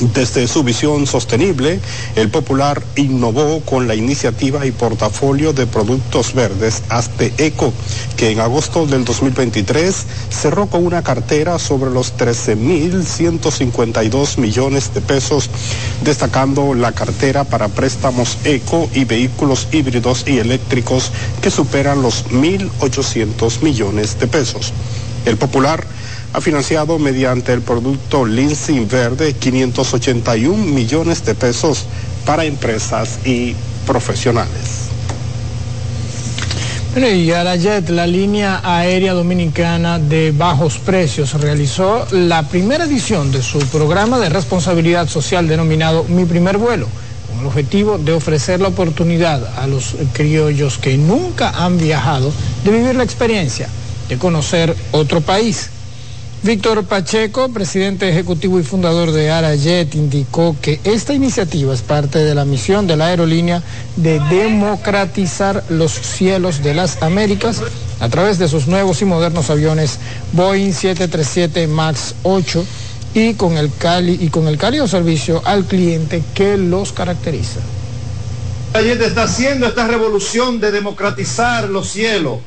[0.00, 1.80] Desde su visión sostenible,
[2.14, 7.72] el Popular innovó con la iniciativa y portafolio de productos verdes Aste Eco,
[8.16, 15.50] que en agosto del 2023 cerró con una cartera sobre los 13.152 millones de pesos,
[16.04, 21.10] destacando la cartera para préstamos eco y vehículos híbridos y eléctricos
[21.42, 24.72] que superan los 1.800 millones de pesos.
[25.26, 25.84] El Popular
[26.32, 31.86] ha financiado mediante el producto Lindsay Verde 581 millones de pesos
[32.26, 33.54] para empresas y
[33.86, 34.88] profesionales.
[36.92, 43.42] Bueno, y Arayet, la línea aérea dominicana de bajos precios, realizó la primera edición de
[43.42, 46.88] su programa de responsabilidad social denominado Mi Primer Vuelo,
[47.28, 52.32] con el objetivo de ofrecer la oportunidad a los criollos que nunca han viajado
[52.64, 53.68] de vivir la experiencia
[54.08, 55.70] de conocer otro país.
[56.40, 62.32] Víctor Pacheco, presidente ejecutivo y fundador de Arayet, indicó que esta iniciativa es parte de
[62.32, 63.60] la misión de la aerolínea
[63.96, 67.60] de democratizar los cielos de las Américas
[67.98, 69.98] a través de sus nuevos y modernos aviones
[70.32, 72.64] Boeing 737 MAX 8
[73.14, 77.58] y con el cali y con el cálido servicio al cliente que los caracteriza.
[78.74, 82.38] Arayet está haciendo esta revolución de democratizar los cielos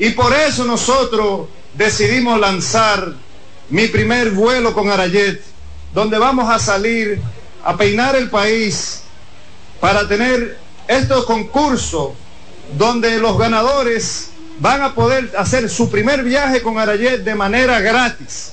[0.00, 3.14] y por eso nosotros decidimos lanzar
[3.68, 5.40] mi primer vuelo con Arayet,
[5.94, 7.20] donde vamos a salir
[7.64, 9.02] a peinar el país
[9.80, 12.12] para tener estos concursos
[12.76, 18.52] donde los ganadores van a poder hacer su primer viaje con Arayet de manera gratis.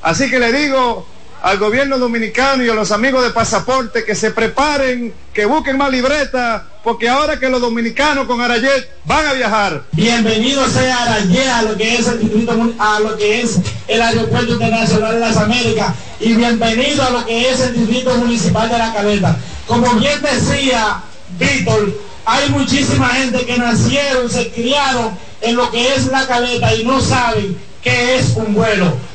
[0.00, 1.06] Así que le digo
[1.48, 5.90] al gobierno dominicano y a los amigos de pasaporte que se preparen, que busquen más
[5.90, 9.82] libreta, porque ahora que los dominicanos con Arayet van a viajar.
[9.92, 14.52] Bienvenido sea Arayet a lo que es el distrito, a lo que es el aeropuerto
[14.52, 18.92] internacional de las Américas y bienvenido a lo que es el distrito municipal de La
[18.92, 19.34] Caleta.
[19.66, 21.00] Como bien decía
[21.38, 21.94] Víctor,
[22.26, 27.00] hay muchísima gente que nacieron, se criaron en lo que es La Caleta y no
[27.00, 29.07] saben qué es un vuelo.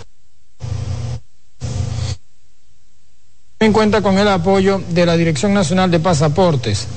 [3.71, 6.87] Cuenta con el apoyo de la Dirección Nacional de Pasaportes,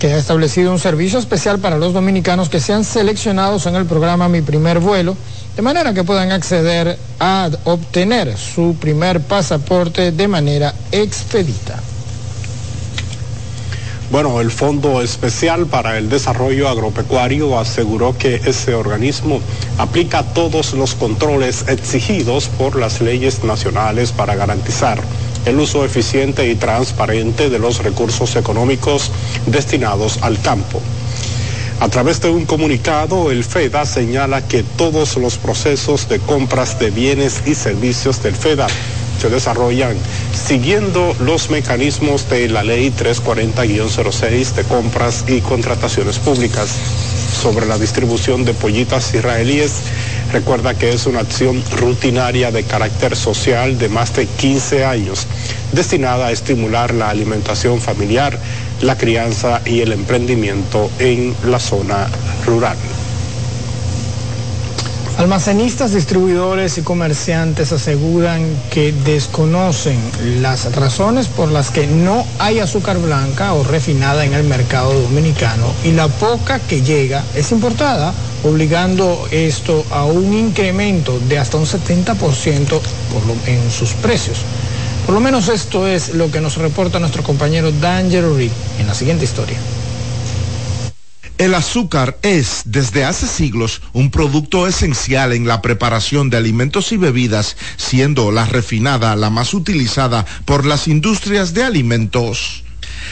[0.00, 4.28] que ha establecido un servicio especial para los dominicanos que sean seleccionados en el programa
[4.28, 5.16] Mi Primer Vuelo,
[5.54, 11.80] de manera que puedan acceder a obtener su primer pasaporte de manera expedita.
[14.10, 19.40] Bueno, el Fondo Especial para el Desarrollo Agropecuario aseguró que ese organismo
[19.76, 24.98] aplica todos los controles exigidos por las leyes nacionales para garantizar
[25.48, 29.10] el uso eficiente y transparente de los recursos económicos
[29.46, 30.80] destinados al campo.
[31.80, 36.90] A través de un comunicado, el FEDA señala que todos los procesos de compras de
[36.90, 38.66] bienes y servicios del FEDA
[39.20, 39.96] se desarrollan
[40.32, 46.68] siguiendo los mecanismos de la Ley 340-06 de compras y contrataciones públicas
[47.42, 49.72] sobre la distribución de pollitas israelíes
[50.32, 55.26] Recuerda que es una acción rutinaria de carácter social de más de 15 años,
[55.72, 58.38] destinada a estimular la alimentación familiar,
[58.82, 62.08] la crianza y el emprendimiento en la zona
[62.44, 62.76] rural.
[65.18, 69.98] Almacenistas, distribuidores y comerciantes aseguran que desconocen
[70.40, 75.72] las razones por las que no hay azúcar blanca o refinada en el mercado dominicano
[75.82, 81.66] y la poca que llega es importada obligando esto a un incremento de hasta un
[81.66, 82.14] 70%
[83.12, 84.38] por lo, en sus precios.
[85.04, 88.94] Por lo menos esto es lo que nos reporta nuestro compañero Danger Rick en la
[88.94, 89.58] siguiente historia.
[91.38, 96.96] El azúcar es, desde hace siglos, un producto esencial en la preparación de alimentos y
[96.96, 102.64] bebidas, siendo la refinada la más utilizada por las industrias de alimentos.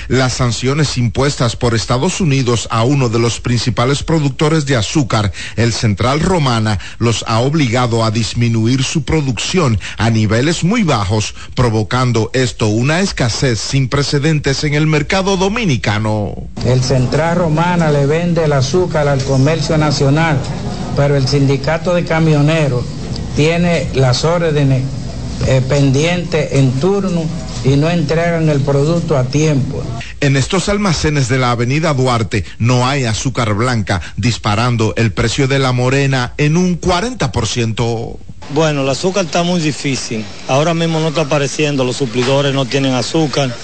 [0.08, 5.72] Las sanciones impuestas por Estados Unidos a uno de los principales productores de azúcar, el
[5.72, 12.68] Central Romana, los ha obligado a disminuir su producción a niveles muy bajos, provocando esto
[12.68, 16.34] una escasez sin precedentes en el mercado dominicano.
[16.64, 20.38] El Central Romana le vende el azúcar al comercio nacional,
[20.96, 22.84] pero el sindicato de camioneros
[23.34, 24.82] tiene las órdenes
[25.46, 27.24] eh, pendientes en turno
[27.64, 29.82] y no entregan el producto a tiempo.
[30.20, 35.58] En estos almacenes de la avenida Duarte no hay azúcar blanca, disparando el precio de
[35.58, 38.16] la morena en un 40%.
[38.54, 40.24] Bueno, el azúcar está muy difícil.
[40.48, 43.54] Ahora mismo no está apareciendo, los suplidores no tienen azúcar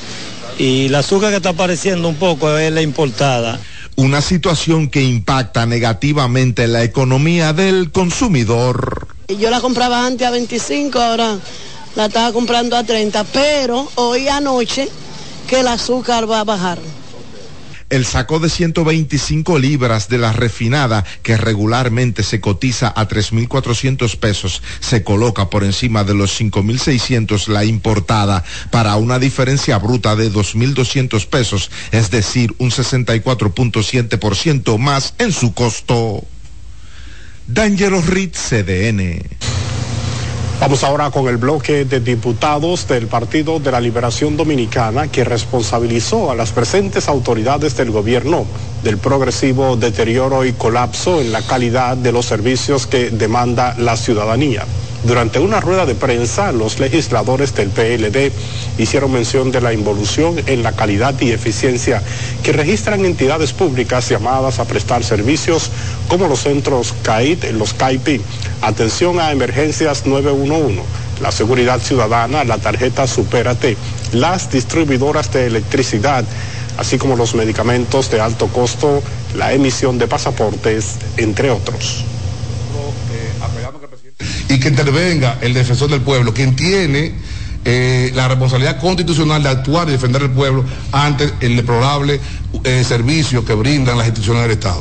[0.58, 3.60] y la azúcar que está apareciendo un poco es la importada.
[3.94, 9.08] Una situación que impacta negativamente la economía del consumidor.
[9.38, 11.38] Yo la compraba antes a 25, ahora
[11.96, 14.88] la estaba comprando a 30, pero hoy anoche
[15.48, 16.78] que el azúcar va a bajar.
[17.88, 24.62] El saco de 125 libras de la refinada, que regularmente se cotiza a 3.400 pesos,
[24.80, 31.26] se coloca por encima de los 5.600 la importada, para una diferencia bruta de 2.200
[31.26, 36.24] pesos, es decir, un 64.7% más en su costo.
[37.46, 39.20] D'Angelo Ritz, CDN.
[40.60, 46.30] Vamos ahora con el bloque de diputados del Partido de la Liberación Dominicana que responsabilizó
[46.30, 48.46] a las presentes autoridades del gobierno
[48.84, 54.64] del progresivo deterioro y colapso en la calidad de los servicios que demanda la ciudadanía.
[55.04, 58.30] Durante una rueda de prensa, los legisladores del PLD
[58.78, 62.00] hicieron mención de la involución en la calidad y eficiencia
[62.44, 65.70] que registran entidades públicas llamadas a prestar servicios
[66.06, 68.20] como los centros CAIT, los CAIPI,
[68.60, 70.82] atención a emergencias 911,
[71.20, 73.76] la seguridad ciudadana, la tarjeta Supérate,
[74.12, 76.24] las distribuidoras de electricidad,
[76.78, 79.02] así como los medicamentos de alto costo,
[79.34, 82.04] la emisión de pasaportes, entre otros.
[84.62, 87.12] Que intervenga el defensor del pueblo, quien tiene
[87.64, 92.20] eh, la responsabilidad constitucional de actuar y defender el pueblo ante el deplorable
[92.62, 94.78] eh, servicio que brindan las instituciones del Estado.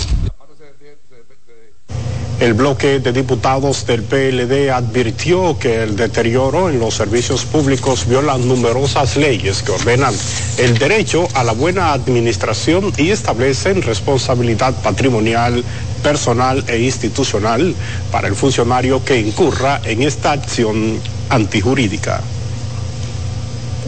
[2.41, 8.35] El bloque de diputados del PLD advirtió que el deterioro en los servicios públicos viola
[8.39, 10.15] numerosas leyes que ordenan
[10.57, 15.63] el derecho a la buena administración y establecen responsabilidad patrimonial,
[16.03, 17.75] personal e institucional
[18.11, 20.99] para el funcionario que incurra en esta acción
[21.29, 22.21] antijurídica.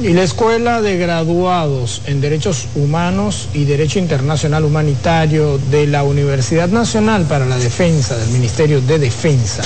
[0.02, 6.70] Y la Escuela de Graduados en Derechos Humanos y Derecho Internacional Humanitario de la Universidad
[6.70, 9.64] Nacional para la Defensa del Ministerio de Defensa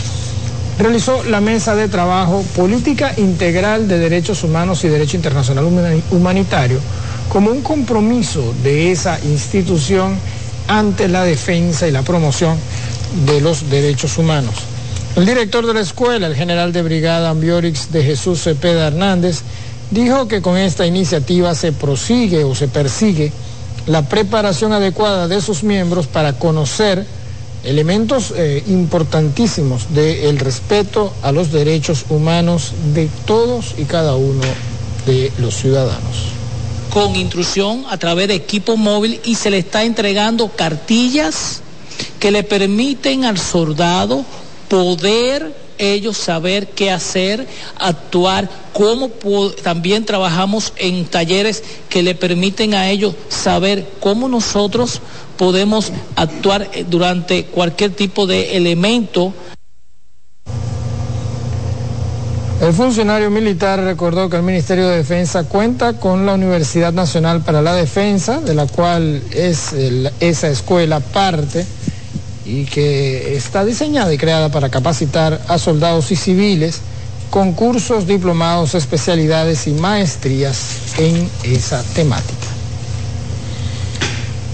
[0.80, 5.66] realizó la mesa de trabajo Política Integral de Derechos Humanos y Derecho Internacional
[6.12, 6.80] Humanitario
[7.30, 10.16] como un compromiso de esa institución
[10.68, 12.58] ante la defensa y la promoción
[13.26, 14.56] de los derechos humanos.
[15.16, 19.42] El director de la escuela, el general de brigada Ambiorix de Jesús Cepeda Hernández,
[19.90, 23.32] dijo que con esta iniciativa se prosigue o se persigue
[23.88, 27.06] la preparación adecuada de sus miembros para conocer
[27.64, 34.44] elementos eh, importantísimos del respeto a los derechos humanos de todos y cada uno
[35.06, 36.37] de los ciudadanos.
[36.98, 41.62] Con instrucción a través de equipo móvil y se le está entregando cartillas
[42.20, 44.26] que le permiten al soldado
[44.68, 47.46] poder ellos saber qué hacer,
[47.78, 49.12] actuar, cómo
[49.62, 55.00] también trabajamos en talleres que le permiten a ellos saber cómo nosotros
[55.38, 59.36] podemos actuar eh, durante cualquier tipo de elemento.
[62.60, 67.62] El funcionario militar recordó que el Ministerio de Defensa cuenta con la Universidad Nacional para
[67.62, 69.74] la Defensa, de la cual es
[70.20, 71.66] esa escuela parte
[72.46, 76.80] y que está diseñada y creada para capacitar a soldados y civiles
[77.30, 80.58] con cursos, diplomados, especialidades y maestrías
[80.98, 82.47] en esa temática.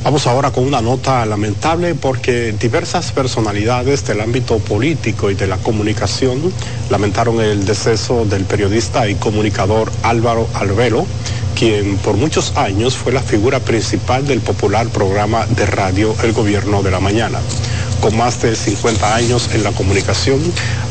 [0.04, 5.56] Vamos ahora con una nota lamentable porque diversas personalidades del ámbito político y de la
[5.58, 6.41] comunicación
[6.89, 11.06] lamentaron el deceso del periodista y comunicador Álvaro Albero,
[11.58, 16.84] quien por muchos años fue la figura principal del popular programa de radio El Gobierno
[16.84, 17.39] de la Mañana
[18.04, 20.41] con más de 50 años en la comunicación,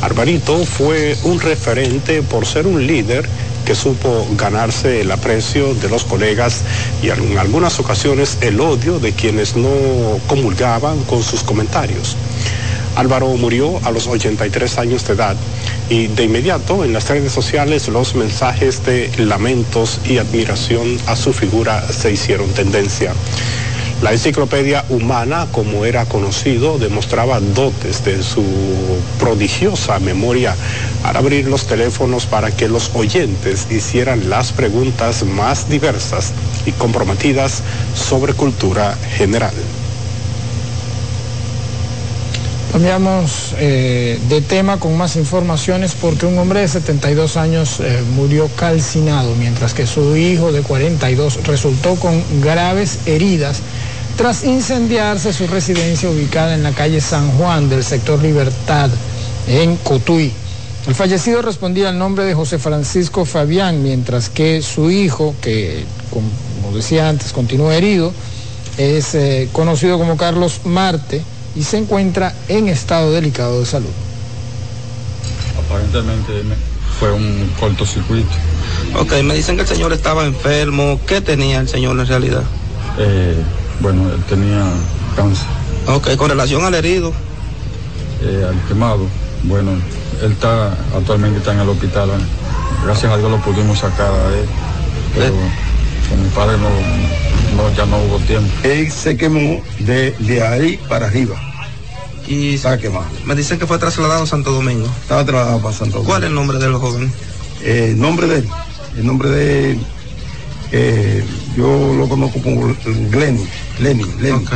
[0.00, 3.28] Arbarito fue un referente por ser un líder
[3.66, 6.62] que supo ganarse el aprecio de los colegas
[7.02, 9.68] y en algunas ocasiones el odio de quienes no
[10.26, 12.16] comulgaban con sus comentarios.
[12.96, 15.36] Álvaro murió a los 83 años de edad
[15.90, 21.34] y de inmediato en las redes sociales los mensajes de lamentos y admiración a su
[21.34, 23.12] figura se hicieron tendencia.
[24.02, 28.42] La enciclopedia humana, como era conocido, demostraba dotes de su
[29.20, 30.56] prodigiosa memoria
[31.04, 36.32] al abrir los teléfonos para que los oyentes hicieran las preguntas más diversas
[36.66, 37.62] y comprometidas
[37.94, 39.54] sobre cultura general.
[42.72, 48.48] Cambiamos eh, de tema con más informaciones porque un hombre de 72 años eh, murió
[48.56, 53.60] calcinado, mientras que su hijo de 42 resultó con graves heridas
[54.16, 58.90] tras incendiarse su residencia ubicada en la calle San Juan del sector Libertad,
[59.46, 60.32] en Cotuí.
[60.86, 66.76] El fallecido respondía al nombre de José Francisco Fabián, mientras que su hijo, que como
[66.76, 68.12] decía antes, continúa herido,
[68.78, 71.22] es eh, conocido como Carlos Marte
[71.54, 73.90] y se encuentra en estado delicado de salud.
[75.66, 76.32] Aparentemente
[76.98, 78.30] fue un cortocircuito.
[78.98, 81.00] Ok, me dicen que el señor estaba enfermo.
[81.06, 82.42] ¿Qué tenía el señor en realidad?
[82.98, 83.36] Eh,
[83.80, 84.64] bueno, él tenía
[85.16, 85.46] cáncer.
[85.86, 87.12] Ok, con relación al herido.
[88.22, 89.06] Eh, al quemado,
[89.44, 89.72] bueno,
[90.22, 92.10] él está actualmente está en el hospital.
[92.10, 92.24] ¿eh?
[92.84, 94.46] Gracias a Dios lo pudimos sacar a él.
[95.14, 95.50] Pero eh.
[96.08, 98.48] con mi padre no, ya no hubo tiempo.
[98.62, 101.34] Él se quemó de, de ahí para arriba.
[102.28, 103.06] Y está quemado.
[103.24, 104.86] Me dicen que fue trasladado a Santo Domingo.
[105.02, 106.08] Estaba trasladado para Santo Domingo.
[106.08, 107.12] ¿Cuál es el nombre del joven?
[107.64, 108.48] el nombre de él.
[108.98, 109.86] El nombre de él
[111.56, 112.74] yo lo conozco como
[113.10, 113.46] Glenny,
[113.80, 114.46] Lenny, Lenny.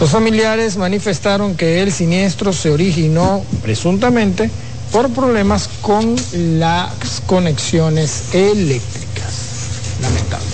[0.00, 4.48] Los familiares manifestaron que el siniestro se originó presuntamente
[4.92, 9.98] por problemas con las conexiones eléctricas.
[10.00, 10.46] Lamentable.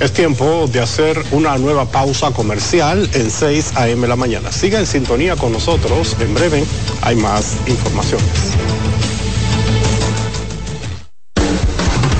[0.00, 4.06] Es tiempo de hacer una nueva pausa comercial en 6 a.m.
[4.06, 4.52] la mañana.
[4.52, 6.16] Siga en sintonía con nosotros.
[6.20, 6.64] En breve
[7.02, 8.28] hay más informaciones.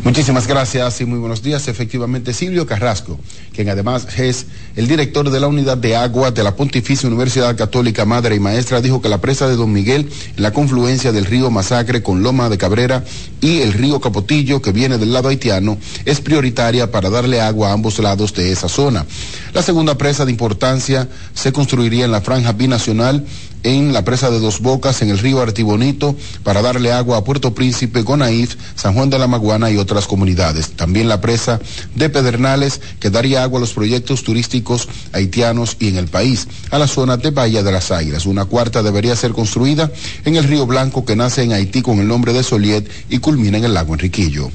[0.04, 1.70] Muchísimas gracias y muy buenos días.
[1.70, 3.18] Efectivamente, Silvio Carrasco,
[3.54, 8.04] quien además es el director de la Unidad de Agua de la Pontificia Universidad Católica
[8.04, 11.50] Madre y Maestra, dijo que la presa de Don Miguel, en la confluencia del río
[11.52, 13.06] Masacre con Loma de Cabrera
[13.40, 17.74] y el río Capotillo, que viene del lado haitiano, es prioritaria para darle agua a
[17.74, 19.06] ambos lados de esa zona.
[19.54, 23.26] La segunda presa de importancia se construiría en la franja binacional
[23.64, 27.54] en la presa de Dos Bocas, en el río Artibonito, para darle agua a Puerto
[27.56, 30.72] Príncipe, Gonaif, San Juan de la Maguana y otras comunidades.
[30.72, 31.60] También la presa
[31.96, 36.80] de Pedernales, que daría agua a los proyectos turísticos haitianos y en el país, a
[36.80, 38.26] la zona de Bahía de las Águilas.
[38.26, 39.92] Una cuarta debería ser construida
[40.26, 43.58] en el río Blanco, que nace en Haití con el nombre de Soliet y culmina
[43.58, 44.50] en el lago Enriquillo.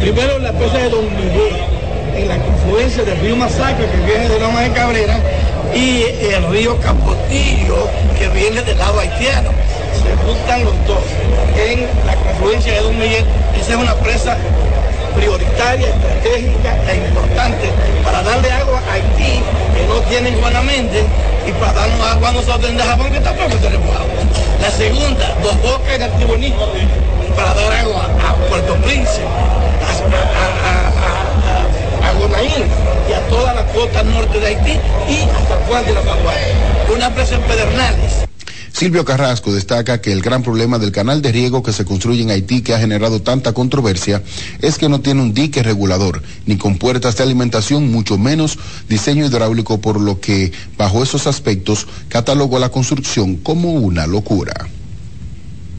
[0.00, 1.56] Primero la presa de Don Miguel,
[2.16, 5.20] en la confluencia del río Masacre, que viene de Loma de Cabrera,
[5.74, 9.50] y el río Capotillo que viene del lado haitiano.
[9.94, 11.02] Se juntan los dos
[11.56, 13.24] en la confluencia de Don Miguel.
[13.58, 14.36] Esa es una presa
[15.14, 17.70] prioritaria, estratégica e importante
[18.04, 19.42] para darle agua a Haití,
[19.74, 21.04] que no tienen Guanamente,
[21.46, 24.06] y para darnos agua a nosotros en Japón, que tampoco tenemos agua.
[24.60, 26.72] La segunda, dos bocas en Antibonito,
[27.36, 29.90] para dar agua a Puerto Príncipe, a,
[30.70, 32.64] a, a, a Gonaín
[33.08, 34.78] y a toda la costa norte de Haití
[35.08, 36.38] y a San Juan de la Maguana.
[36.94, 38.29] Una presa en Pedernales
[38.72, 42.30] Silvio Carrasco destaca que el gran problema del canal de riego que se construye en
[42.30, 44.22] Haití que ha generado tanta controversia
[44.60, 48.58] es que no tiene un dique regulador, ni con puertas de alimentación, mucho menos
[48.88, 54.68] diseño hidráulico, por lo que bajo esos aspectos catalogó la construcción como una locura.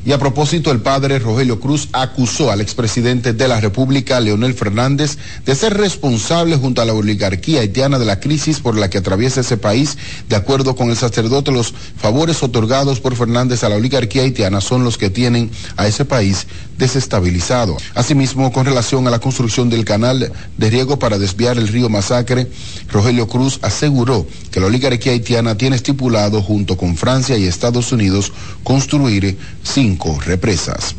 [0.03, 5.17] Y a propósito, el padre Rogelio Cruz acusó al expresidente de la República, Leonel Fernández,
[5.45, 9.41] de ser responsable junto a la oligarquía haitiana de la crisis por la que atraviesa
[9.41, 9.99] ese país.
[10.27, 14.83] De acuerdo con el sacerdote, los favores otorgados por Fernández a la oligarquía haitiana son
[14.83, 16.47] los que tienen a ese país
[16.81, 17.77] desestabilizado.
[17.93, 22.47] Asimismo, con relación a la construcción del canal de riego para desviar el río Masacre,
[22.91, 28.33] Rogelio Cruz aseguró que la oligarquía haitiana tiene estipulado junto con Francia y Estados Unidos
[28.63, 30.95] construir cinco represas.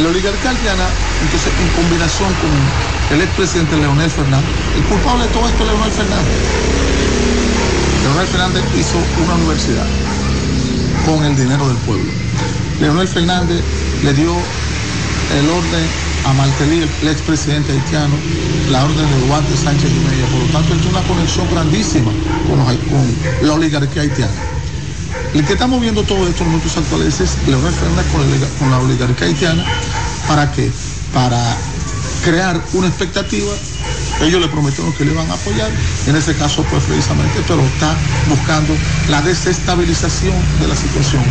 [0.00, 0.86] La oligarquía haitiana,
[1.20, 5.90] entonces, en combinación con el expresidente Leonel Fernández, el culpable de todo esto es Leonel
[5.90, 6.36] Fernández.
[8.04, 9.86] Leonel Fernández hizo una universidad
[11.04, 12.12] con el dinero del pueblo.
[12.80, 13.60] Leonel Fernández
[14.04, 14.36] le dio
[15.30, 15.86] el orden
[16.24, 18.14] a Martelly, el expresidente haitiano,
[18.70, 20.26] la orden de Duarte Sánchez y Media.
[20.26, 22.10] Por lo tanto, tiene una conexión grandísima
[22.48, 24.32] con, los- con la oligarquía haitiana.
[25.34, 28.70] El que está moviendo todo esto en momentos actuales es Leonel Fernández con, el- con
[28.70, 29.64] la oligarquía haitiana.
[30.26, 30.70] ¿Para qué?
[31.12, 31.56] Para
[32.24, 33.52] crear una expectativa.
[34.22, 35.70] Ellos le prometieron que le iban a apoyar.
[36.06, 37.94] En ese caso, pues precisamente, pero está
[38.28, 38.74] buscando
[39.10, 41.22] la desestabilización de la situación.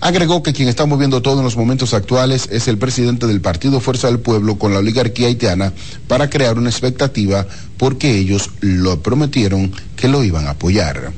[0.00, 3.80] Agregó que quien está moviendo todo en los momentos actuales es el presidente del Partido
[3.80, 5.72] Fuerza del Pueblo con la oligarquía haitiana
[6.06, 7.46] para crear una expectativa
[7.76, 11.12] porque ellos lo prometieron que lo iban a apoyar.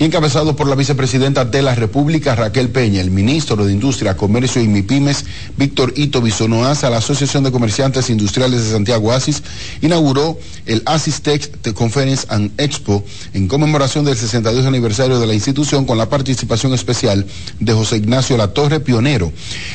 [0.00, 4.62] Y encabezado por la vicepresidenta de la República, Raquel Peña, el ministro de Industria, Comercio
[4.62, 5.26] y MIPIMES,
[5.58, 9.42] Víctor Ito Bisonoasa, la Asociación de Comerciantes Industriales de Santiago ASIS,
[9.82, 15.98] inauguró el ASISTEX Conference and Expo en conmemoración del 62 aniversario de la institución con
[15.98, 17.26] la participación especial
[17.58, 19.30] de José Ignacio Latorre, pionero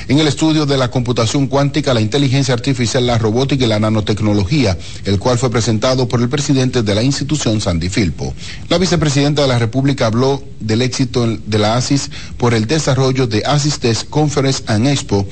[0.08, 4.76] en el estudio de la computación cuántica, la inteligencia artificial, la robótica y la nanotecnología,
[5.04, 8.34] el cual fue presentado por el presidente de la institución, Sandy Filpo.
[8.70, 13.44] La vicepresidenta de la República habló del éxito de la ASIS por el desarrollo de
[13.46, 15.28] ASIS Conference and Expo,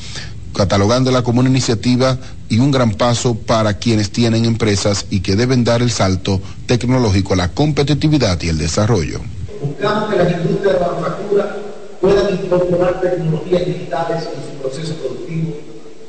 [0.53, 2.17] catalogándola como una iniciativa
[2.49, 7.33] y un gran paso para quienes tienen empresas y que deben dar el salto tecnológico
[7.33, 9.21] a la competitividad y el desarrollo.
[9.61, 11.57] Buscamos que las industrias de manufactura
[12.01, 15.53] puedan incorporar tecnologías digitales en su proceso productivo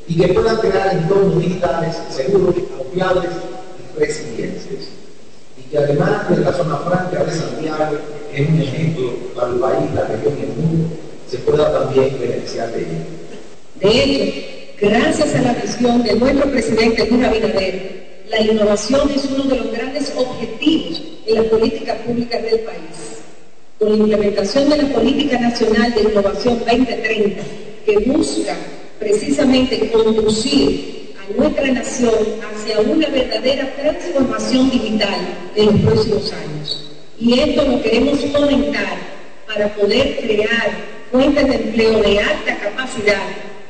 [0.05, 3.31] y que puedan crear entornos digitales seguros, confiables
[3.95, 4.89] y resilientes.
[5.57, 7.97] Y que además de la zona franca de Santiago,
[8.35, 10.89] es un ejemplo para el país, la región y el mundo,
[11.29, 12.89] se pueda también beneficiar de ello.
[13.75, 14.47] De hecho,
[14.81, 19.71] gracias a la visión de nuestro presidente Luis Abinader, la innovación es uno de los
[19.71, 23.21] grandes objetivos en las políticas públicas del país.
[23.79, 27.43] Con la implementación de la Política Nacional de Innovación 2030,
[27.85, 28.55] que busca
[28.99, 32.13] precisamente conducir a nuestra nación
[32.51, 35.19] hacia una verdadera transformación digital
[35.55, 36.84] en los próximos años.
[37.19, 38.97] Y esto lo queremos conectar
[39.47, 40.71] para poder crear
[41.11, 43.23] fuentes de empleo de alta capacidad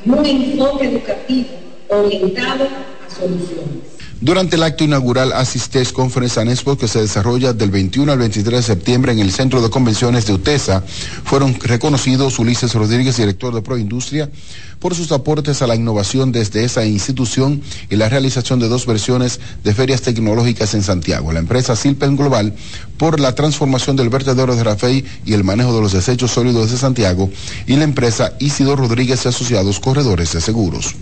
[0.03, 1.49] y un enfoque educativo
[1.89, 3.94] orientado a soluciones.
[4.21, 8.63] Durante el acto inaugural Asistes Conference and que se desarrolla del 21 al 23 de
[8.63, 10.83] septiembre en el Centro de Convenciones de UTESA,
[11.25, 14.29] fueron reconocidos Ulises Rodríguez, director de Proindustria,
[14.79, 19.41] por sus aportes a la innovación desde esa institución y la realización de dos versiones
[19.65, 21.33] de ferias tecnológicas en Santiago.
[21.33, 22.55] La empresa Silpen Global
[22.97, 26.77] por la transformación del vertedero de Rafey y el manejo de los desechos sólidos de
[26.77, 27.29] Santiago
[27.67, 30.95] y la empresa Isidor Rodríguez y Asociados Corredores de Seguros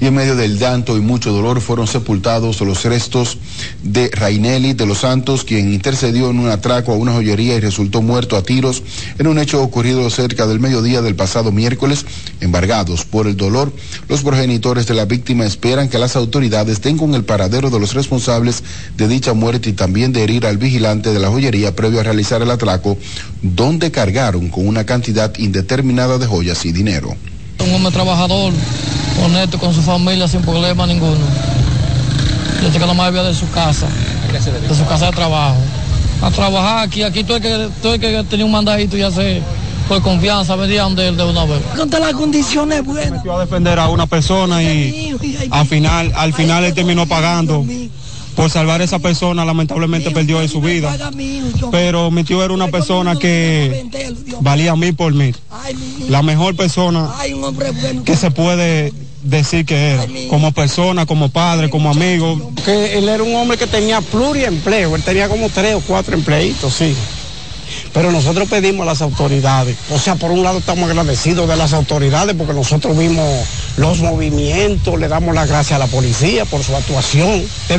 [0.00, 3.38] y en medio del llanto y mucho dolor fueron sepultados los restos
[3.82, 8.00] de Rainelli de los Santos, quien intercedió en un atraco a una joyería y resultó
[8.02, 8.82] muerto a tiros
[9.18, 12.04] en un hecho ocurrido cerca del mediodía del pasado miércoles.
[12.40, 13.72] Embargados por el dolor,
[14.08, 17.94] los progenitores de la víctima esperan que las autoridades den con el paradero de los
[17.94, 18.62] responsables
[18.96, 22.42] de dicha muerte y también de herir al vigilante de la joyería previo a realizar
[22.42, 22.96] el atraco,
[23.42, 27.16] donde cargaron con una cantidad indeterminada de joyas y dinero.
[27.64, 28.52] Un hombre trabajador,
[29.24, 31.18] honesto con su familia sin problema ninguno.
[32.62, 33.86] Desde que no más vivía de su casa,
[34.32, 35.56] de su casa de trabajo.
[36.22, 39.40] A trabajar aquí, aquí todo el que, el que tenía un mandadito ya se,
[39.88, 41.60] por confianza, venía donde él de una vez.
[41.76, 43.10] Contra las condiciones buenas.
[43.10, 45.16] Metió a defender a una persona y
[45.50, 47.64] al final, al final él terminó pagando.
[48.38, 50.96] Por salvar a esa persona, lamentablemente perdió de su vida.
[51.72, 53.84] Pero mi tío era una persona que
[54.42, 55.34] valía mil por mil.
[56.08, 57.10] La mejor persona
[58.04, 58.92] que se puede
[59.24, 62.52] decir que era, como persona, como padre, como amigo.
[62.64, 66.72] Que él era un hombre que tenía pluriempleo, él tenía como tres o cuatro empleitos,
[66.72, 66.94] sí.
[67.92, 71.72] Pero nosotros pedimos a las autoridades, o sea, por un lado estamos agradecidos de las
[71.72, 73.26] autoridades porque nosotros vimos
[73.76, 77.44] los movimientos, le damos las gracias a la policía por su actuación.
[77.66, 77.78] ¿Te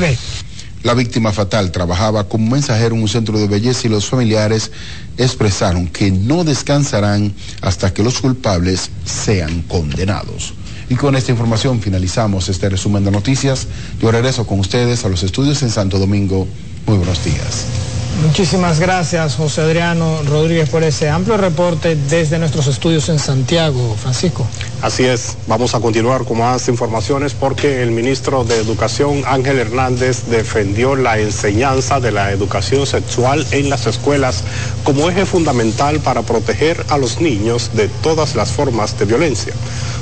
[0.83, 4.71] La víctima fatal trabajaba como mensajero en un centro de belleza y los familiares
[5.17, 10.53] expresaron que no descansarán hasta que los culpables sean condenados.
[10.89, 13.67] Y con esta información finalizamos este resumen de noticias.
[14.01, 16.47] Yo regreso con ustedes a los estudios en Santo Domingo.
[16.87, 17.88] Muy buenos días.
[18.21, 23.95] Muchísimas gracias, José Adriano Rodríguez, por ese amplio reporte desde nuestros estudios en Santiago.
[23.95, 24.45] Francisco.
[24.81, 30.25] Así es, vamos a continuar con más informaciones porque el ministro de Educación, Ángel Hernández,
[30.29, 34.43] defendió la enseñanza de la educación sexual en las escuelas
[34.83, 39.53] como eje fundamental para proteger a los niños de todas las formas de violencia.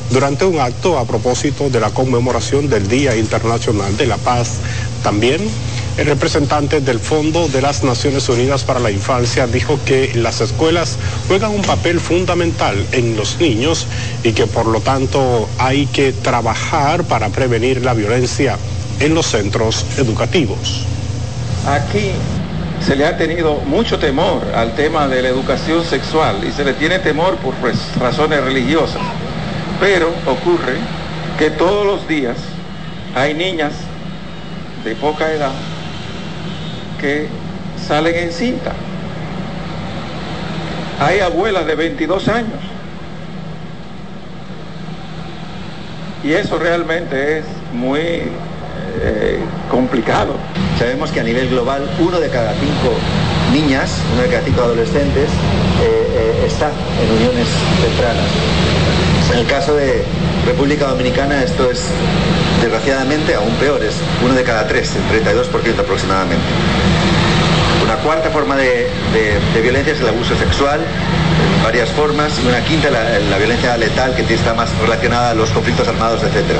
[0.10, 4.54] Durante un acto a propósito de la conmemoración del Día Internacional de la Paz,
[5.04, 5.42] también
[5.98, 10.96] el representante del Fondo de las Naciones Unidas para la Infancia dijo que las escuelas
[11.28, 13.88] juegan un papel fundamental en los niños
[14.24, 18.58] y que por lo tanto hay que trabajar para prevenir la violencia
[19.00, 20.86] en los centros educativos.
[21.68, 22.12] Aquí
[22.86, 26.74] se le ha tenido mucho temor al tema de la educación sexual y se le
[26.74, 29.02] tiene temor por pues, razones religiosas.
[29.80, 30.76] Pero ocurre
[31.40, 32.38] que todos los días
[33.16, 33.74] hay niñas
[34.84, 35.52] de poca edad
[37.00, 37.28] que
[37.88, 38.74] salen en cinta.
[41.00, 42.60] Hay abuelas de 22 años.
[46.24, 48.00] Y eso realmente es muy
[49.02, 49.40] eh,
[49.70, 50.34] complicado.
[50.80, 52.96] Sabemos que a nivel global uno de cada cinco
[53.54, 55.30] niñas, uno de cada cinco adolescentes
[55.82, 57.48] eh, eh, está en uniones
[57.82, 58.26] tempranas.
[59.32, 60.04] En el caso de
[60.46, 61.86] República Dominicana esto es
[62.62, 66.46] desgraciadamente aún peor, es uno de cada tres, el 32% aproximadamente.
[67.84, 68.88] Una cuarta forma de,
[69.62, 74.16] violencia es el abuso sexual, en varias formas, y una quinta la, la violencia letal
[74.16, 76.60] que está más relacionada a los conflictos armados, etc.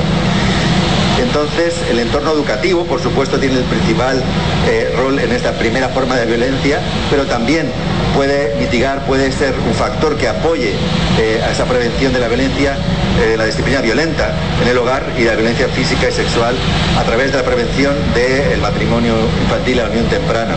[1.20, 4.22] Entonces, el entorno educativo, por supuesto, tiene el principal
[4.68, 6.80] eh, rol en esta primera forma de violencia,
[7.10, 7.70] pero también
[8.14, 10.74] puede mitigar, puede ser un factor que apoye
[11.18, 12.76] eh, a esa prevención de la violencia,
[13.20, 14.32] eh, la disciplina violenta
[14.62, 16.54] en el hogar y la violencia física y sexual
[16.98, 20.56] a través de la prevención del matrimonio infantil y la unión temprana.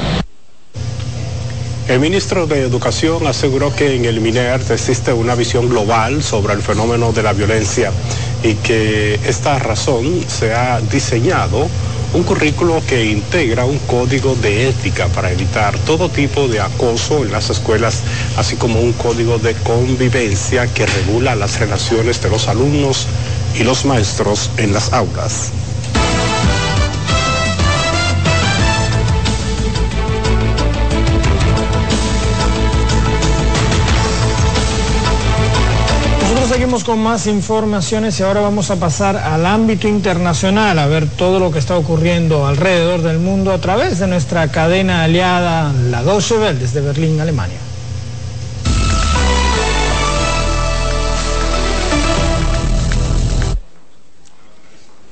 [1.87, 6.61] El ministro de Educación aseguró que en el MINER existe una visión global sobre el
[6.61, 7.91] fenómeno de la violencia
[8.43, 11.67] y que esta razón se ha diseñado
[12.13, 17.31] un currículo que integra un código de ética para evitar todo tipo de acoso en
[17.31, 18.01] las escuelas,
[18.37, 23.07] así como un código de convivencia que regula las relaciones de los alumnos
[23.57, 25.51] y los maestros en las aulas.
[36.71, 41.51] Con más informaciones y ahora vamos a pasar al ámbito internacional a ver todo lo
[41.51, 46.57] que está ocurriendo alrededor del mundo a través de nuestra cadena aliada, la Deutsche Welle,
[46.57, 47.57] desde Berlín, Alemania.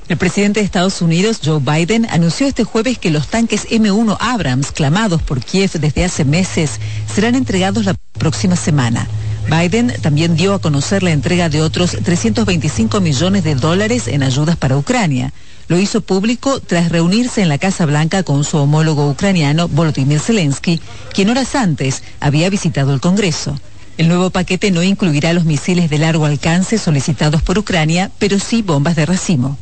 [0.08, 4.72] El presidente de Estados Unidos, Joe Biden, anunció este jueves que los tanques M1 Abrams,
[4.72, 6.80] clamados por Kiev desde hace meses,
[7.14, 9.06] serán entregados la próxima semana.
[9.50, 14.56] Biden también dio a conocer la entrega de otros 325 millones de dólares en ayudas
[14.56, 15.32] para Ucrania.
[15.66, 20.80] Lo hizo público tras reunirse en la Casa Blanca con su homólogo ucraniano Volodymyr Zelensky,
[21.12, 23.58] quien horas antes había visitado el Congreso.
[23.98, 28.62] El nuevo paquete no incluirá los misiles de largo alcance solicitados por Ucrania, pero sí
[28.62, 29.58] bombas de racimo.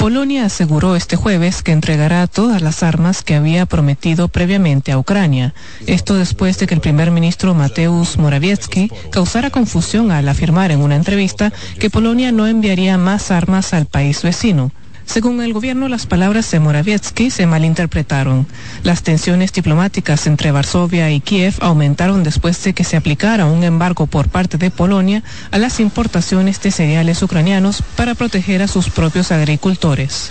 [0.00, 5.52] Polonia aseguró este jueves que entregará todas las armas que había prometido previamente a Ucrania.
[5.86, 10.96] Esto después de que el primer ministro Mateusz Morawiecki causara confusión al afirmar en una
[10.96, 14.72] entrevista que Polonia no enviaría más armas al país vecino.
[15.12, 18.46] Según el gobierno, las palabras de Morawiecki se malinterpretaron.
[18.84, 24.06] Las tensiones diplomáticas entre Varsovia y Kiev aumentaron después de que se aplicara un embargo
[24.06, 29.32] por parte de Polonia a las importaciones de cereales ucranianos para proteger a sus propios
[29.32, 30.30] agricultores.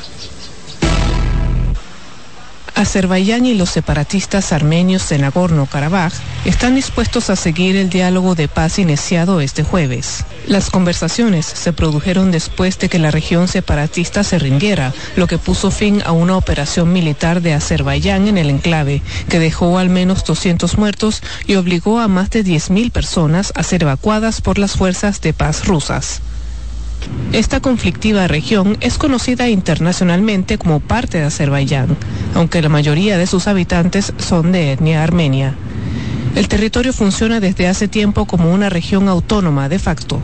[2.80, 6.14] Azerbaiyán y los separatistas armenios de Nagorno-Karabaj
[6.46, 10.24] están dispuestos a seguir el diálogo de paz iniciado este jueves.
[10.48, 15.72] Las conversaciones se produjeron después de que la región separatista se rindiera, lo que puso
[15.72, 20.78] fin a una operación militar de Azerbaiyán en el enclave, que dejó al menos 200
[20.78, 25.34] muertos y obligó a más de 10.000 personas a ser evacuadas por las fuerzas de
[25.34, 26.22] paz rusas.
[27.32, 31.96] Esta conflictiva región es conocida internacionalmente como parte de Azerbaiyán,
[32.34, 35.56] aunque la mayoría de sus habitantes son de etnia armenia.
[36.36, 40.20] El territorio funciona desde hace tiempo como una región autónoma de facto.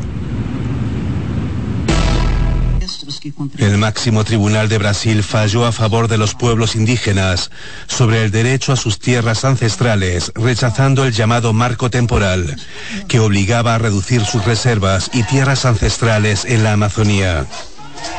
[3.58, 7.50] El máximo tribunal de Brasil falló a favor de los pueblos indígenas
[7.88, 12.56] sobre el derecho a sus tierras ancestrales, rechazando el llamado marco temporal,
[13.08, 17.48] que obligaba a reducir sus reservas y tierras ancestrales en la Amazonía.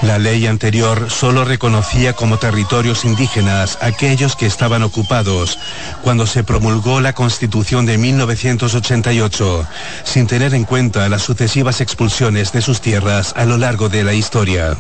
[0.03, 5.59] La ley anterior solo reconocía como territorios indígenas aquellos que estaban ocupados
[6.03, 9.67] cuando se promulgó la Constitución de 1988,
[10.03, 14.15] sin tener en cuenta las sucesivas expulsiones de sus tierras a lo largo de la
[14.15, 14.77] historia.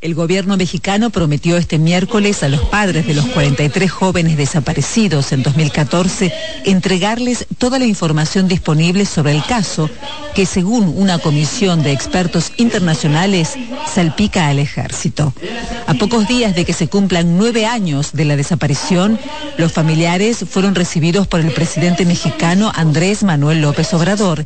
[0.00, 5.42] El gobierno mexicano prometió este miércoles a los padres de los 43 jóvenes desaparecidos en
[5.42, 6.32] 2014
[6.64, 9.90] entregarles toda la información disponible sobre el caso
[10.36, 13.54] que según una comisión de expertos internacionales
[13.92, 15.34] salpica al ejército.
[15.88, 19.18] A pocos días de que se cumplan nueve años de la desaparición,
[19.56, 24.44] los familiares fueron recibidos por el presidente mexicano Andrés Manuel López Obrador.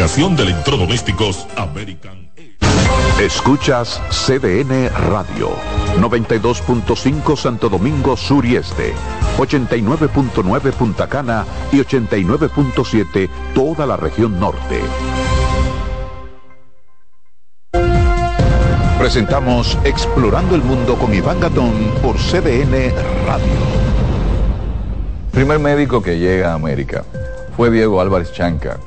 [0.00, 2.30] Fabricación de electrodomésticos American.
[3.20, 5.50] Escuchas CDN Radio,
[5.98, 8.94] 92.5 Santo Domingo Sur y Este,
[9.36, 14.80] 89.9 Punta Cana y 89.7 toda la región norte.
[18.98, 22.94] Presentamos Explorando el Mundo con Iván Gatón por CDN
[23.26, 23.44] Radio.
[25.30, 27.04] Primer médico que llega a América
[27.54, 28.80] fue Diego Álvarez Chanca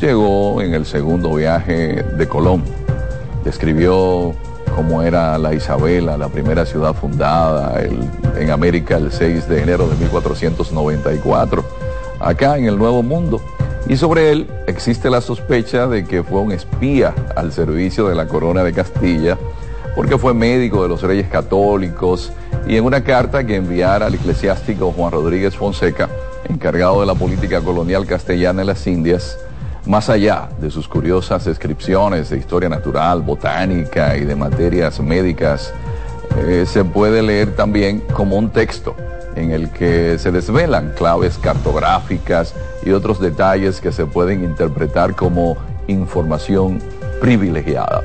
[0.00, 2.62] llegó en el segundo viaje de Colón.
[3.44, 4.34] Describió
[4.74, 7.80] cómo era la Isabela, la primera ciudad fundada
[8.36, 11.64] en América el 6 de enero de 1494,
[12.20, 13.40] acá en el Nuevo Mundo.
[13.88, 18.28] Y sobre él existe la sospecha de que fue un espía al servicio de la
[18.28, 19.38] corona de Castilla,
[19.96, 22.32] porque fue médico de los reyes católicos
[22.66, 26.08] y en una carta que enviara al eclesiástico Juan Rodríguez Fonseca,
[26.48, 29.38] encargado de la política colonial castellana en las Indias,
[29.88, 35.72] más allá de sus curiosas descripciones de historia natural, botánica y de materias médicas,
[36.36, 38.94] eh, se puede leer también como un texto
[39.34, 45.56] en el que se desvelan claves cartográficas y otros detalles que se pueden interpretar como
[45.86, 46.80] información
[47.22, 48.02] privilegiada.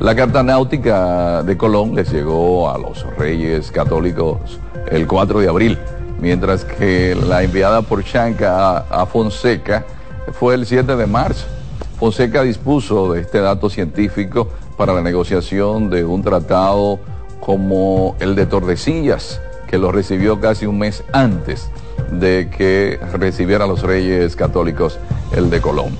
[0.00, 4.58] La carta náutica de Colón les llegó a los reyes católicos
[4.90, 5.78] el 4 de abril,
[6.18, 9.84] mientras que la enviada por Chanca a Fonseca
[10.32, 11.46] fue el 7 de marzo.
[11.98, 16.98] Fonseca dispuso de este dato científico para la negociación de un tratado
[17.40, 21.70] como el de Tordesillas, que lo recibió casi un mes antes
[22.10, 24.98] de que recibieran los reyes católicos
[25.32, 25.96] el de Colón.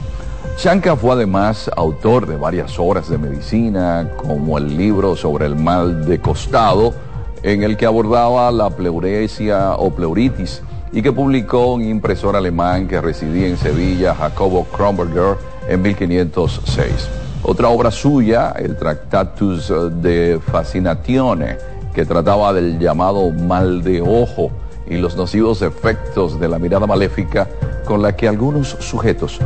[0.57, 6.07] Chanca fue además autor de varias obras de medicina, como el libro sobre el mal
[6.07, 6.95] de costado,
[7.43, 10.63] en el que abordaba la pleuresia o pleuritis
[10.93, 15.37] y que publicó un impresor alemán que residía en Sevilla, Jacobo Kronberger,
[15.69, 17.09] en 1506.
[17.43, 19.73] Otra obra suya, el Tractatus
[20.03, 21.57] de Fascinatione,
[21.95, 24.51] que trataba del llamado mal de ojo
[24.89, 27.49] y los nocivos efectos de la mirada maléfica
[27.85, 29.39] con la que algunos sujetos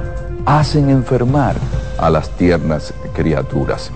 [0.47, 1.57] hacen enfermar
[1.99, 3.91] a las tiernas criaturas.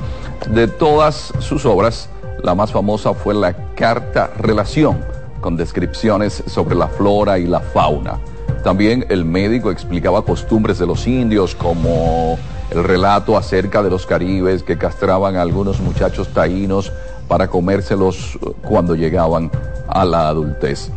[0.50, 2.08] De todas sus obras,
[2.42, 4.98] la más famosa fue la Carta Relación,
[5.44, 8.18] con descripciones sobre la flora y la fauna.
[8.62, 12.38] También el médico explicaba costumbres de los indios como
[12.70, 16.90] el relato acerca de los caribes que castraban a algunos muchachos taínos
[17.28, 19.50] para comérselos cuando llegaban
[19.86, 20.88] a la adultez.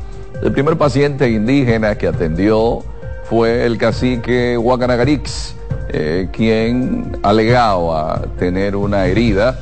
[0.42, 2.86] El primer paciente indígena que atendió
[3.26, 5.56] fue el cacique Huacanagarix,
[5.90, 9.60] eh, quien alegaba tener una herida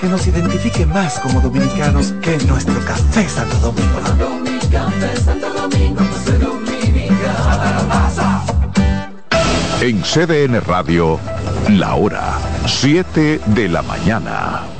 [0.00, 4.00] que nos identifique más como dominicanos que nuestro café Santo Domingo.
[9.82, 11.18] En CDN Radio,
[11.68, 14.79] la hora 7 de la mañana.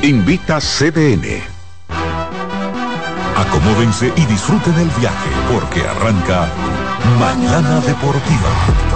[0.03, 1.41] Invita CDN.
[3.37, 6.51] Acomódense y disfruten el viaje porque arranca
[7.19, 8.88] Mañana Deportiva.